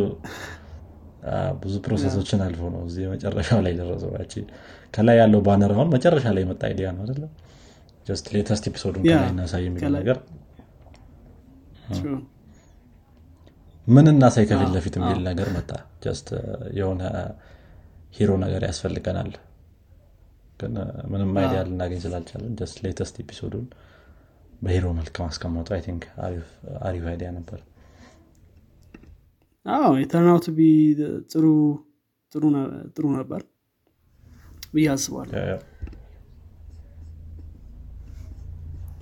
ብዙ 1.60 1.74
process 1.84 2.14
ኦችን 2.14 2.40
አልፎ 2.46 2.62
ነው 2.72 2.82
እዚህ 2.88 3.04
መጨረሻው 3.12 3.60
ላይ 3.66 3.74
ደረሰው 3.80 4.10
ከላይ 4.94 5.16
ያለው 5.20 5.40
banner 5.46 5.72
አሁን 5.76 5.88
መጨረሻ 5.94 6.24
ላይ 6.36 6.42
የመጣ 6.44 6.62
idea 6.68 6.88
ነው 6.96 7.02
አደለ 7.06 7.22
just 8.06 8.26
latest 8.34 8.64
episode 8.70 8.91
ኡን 8.91 9.02
ከላይ 9.04 9.28
እናሳይ 9.32 9.62
የሚለው 9.66 9.92
ነገር። 9.98 10.18
ምን 13.86 14.06
እናሳይ 14.12 14.44
ከፊት 14.50 14.70
ለፊት 14.74 14.94
የሚል 14.98 15.18
ነገር 15.28 15.48
መጣ? 15.56 15.70
just 16.04 16.28
የሆነ 16.78 17.02
hero 18.16 18.30
ነገር 18.44 18.62
ያስፈልገናል 18.68 19.30
ግን 20.60 20.74
ምንም 21.12 21.30
idea 21.40 21.60
ልናገኝ 21.68 22.00
ስላልቻለን 22.04 22.52
just 22.58 22.76
latest 22.84 23.16
episode 23.22 23.50
ኡን 23.50 23.66
በ 24.62 24.70
hero 24.70 24.86
መልክ 24.98 25.16
ማስቀመጡ 25.24 25.68
I 25.76 25.80
think 25.86 26.04
አሪፍ 26.84 27.04
idea 27.12 27.30
ነበር። 27.38 27.60
አዎ 29.66 29.90
it 30.00 30.07
turned 30.07 30.29
out 30.29 30.39
to 30.39 30.46
be 30.56 30.68
ጥሩ 31.32 31.44
ጥሩ 32.92 33.04
ነበር 33.16 33.42
ብዬ 34.74 34.86
አስባለሁ። 34.94 35.34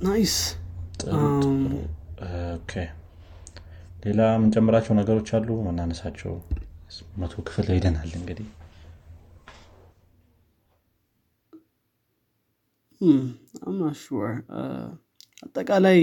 Nice 0.04 0.36
ሌላ 4.04 4.20
የምንጨምራቸው 4.32 4.94
ነገሮች 4.98 5.28
አሉ? 5.36 5.48
መናነሳቸው 5.66 6.32
መቶ 7.20 7.34
ክፍል 7.46 7.66
ሄደናል 7.74 8.10
እንግዲህ 8.18 8.46
አምናሹር 13.62 14.32
አጠቃላይ 15.42 16.00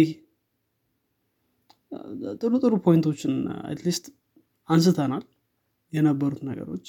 ጥሩ 2.42 2.52
ጥሩ 2.64 2.74
ፖይንቶችን 2.86 3.34
አትሊስት 3.70 4.06
አንስተናል 4.70 5.24
የነበሩት 5.94 6.42
ነገሮች 6.50 6.88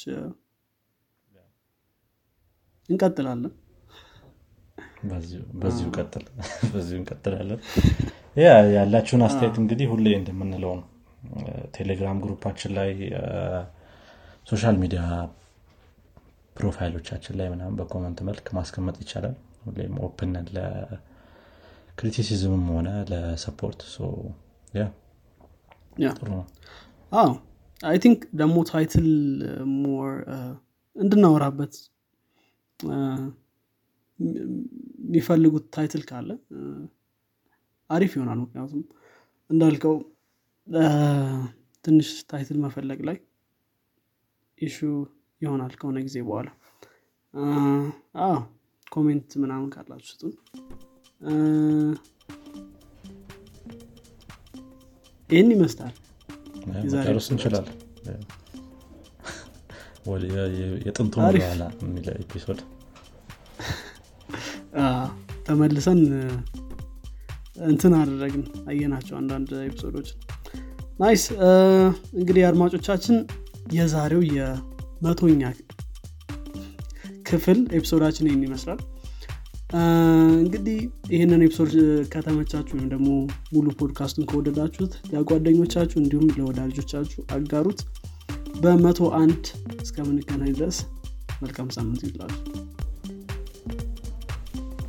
እንቀጥላለን። 2.88 3.53
በዚሁ 5.61 5.87
ቀጥል 5.96 6.25
በዚሁ 6.73 6.96
እንቀጥላለን። 7.01 7.61
Yeah 8.37 8.49
ያላችሁን 8.74 9.24
አስተያየት 9.26 9.57
እንግዲህ 9.62 9.87
ሁሌ 9.93 10.07
እንደምንለው 10.18 10.72
ነው። 10.74 10.87
ቴሌግራም 11.76 12.18
group 12.24 12.45
ኣችን 12.45 12.72
ላይ 12.78 12.91
social 14.49 14.76
media 14.83 15.03
profile 16.57 16.91
ኦቻችን 16.91 17.37
ላይ 17.41 17.49
ምናምን 17.53 17.76
በ 17.81 17.89
comment 17.89 18.18
መልክ 18.28 18.47
ማስቀመጥ 18.59 18.97
ይቻላል 19.03 19.35
ሁሌም 19.63 19.95
open 20.07 20.26
ነን 20.26 20.47
ለ 20.57 20.81
criticism 20.81 21.90
ም 21.90 22.14
ሆነ 22.75 22.89
ለ 23.11 23.26
support 23.26 23.81
ጥሩ 26.11 26.29
ነው። 26.33 26.45
አዎ 27.13 27.31
I 27.81 27.97
think 28.05 28.20
ደግሞ 28.41 28.57
title 28.70 29.09
more 29.83 30.09
እንድናወራበት 30.97 31.75
የሚፈልጉት 35.09 35.65
title 35.74 36.03
ካለ 36.11 36.31
አሪፍ 37.91 38.13
ይሆናል። 38.17 38.39
ምክንያቱም 38.43 38.83
እንዳልከው 39.51 39.95
ትንሽ 41.85 42.09
title 42.31 42.59
መፈለግ 42.65 43.01
ላይ 43.09 43.17
issue 44.59 44.78
ይሆናል 45.41 45.73
ከሆነ 45.81 45.99
ጊዜ 46.07 46.17
በኋላ 46.29 46.49
comment 48.93 49.31
ምናምን 49.43 49.68
ካላችሁ 49.74 50.09
ስጡን። 50.12 50.32
ይህን 55.30 55.51
ይመስላል 55.55 55.95
መጨረስ 56.68 57.26
እንችላለን። 57.32 57.76
የጥንቱን 60.86 61.22
አሪፍ። 61.24 61.43
በኋላ 61.45 61.64
የሚለው 61.82 62.14
episode። 62.22 62.61
ተመልሰን 65.47 66.01
እንትን 67.66 67.93
አደረግን 67.99 68.43
አየናቸው 68.70 69.14
አንዳንድ 69.20 69.51
episode 69.66 69.91
ኦች። 69.91 70.09
nice። 70.99 71.24
እንግዲህ 72.18 72.43
አድማጮቻችን 72.49 73.16
የዛሬው 73.74 74.22
የመቶኛ 74.36 75.43
ክፍል 77.31 77.59
episode 77.76 78.03
ኣችን 78.03 78.28
ይህን 78.28 78.43
ይመስላል። 78.47 78.81
እንግዲህ 80.39 80.78
ይህንን 81.14 81.43
episode 81.47 81.72
ከተመቻችሁ 82.12 82.74
ወይም 82.76 82.89
ደግሞ 82.95 83.09
ሙሉ 83.53 83.66
ፖድካስቱን 83.81 84.26
ከወደዳችሁት 84.31 84.95
ለጓደኞቻችሁ 85.12 85.99
እንዲሁም 86.03 86.33
ለወዳጆቻችሁ 86.39 87.20
አጋሩት። 87.37 87.81
በመቶ 88.61 89.01
አንድ 89.20 89.45
እስከምንገናኝ 89.83 90.51
ድረስ 90.59 90.78
መልካም 91.43 91.68
ሳምንት 91.76 92.03
ይላሉ 92.09 92.33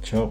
ቻው 0.07 0.25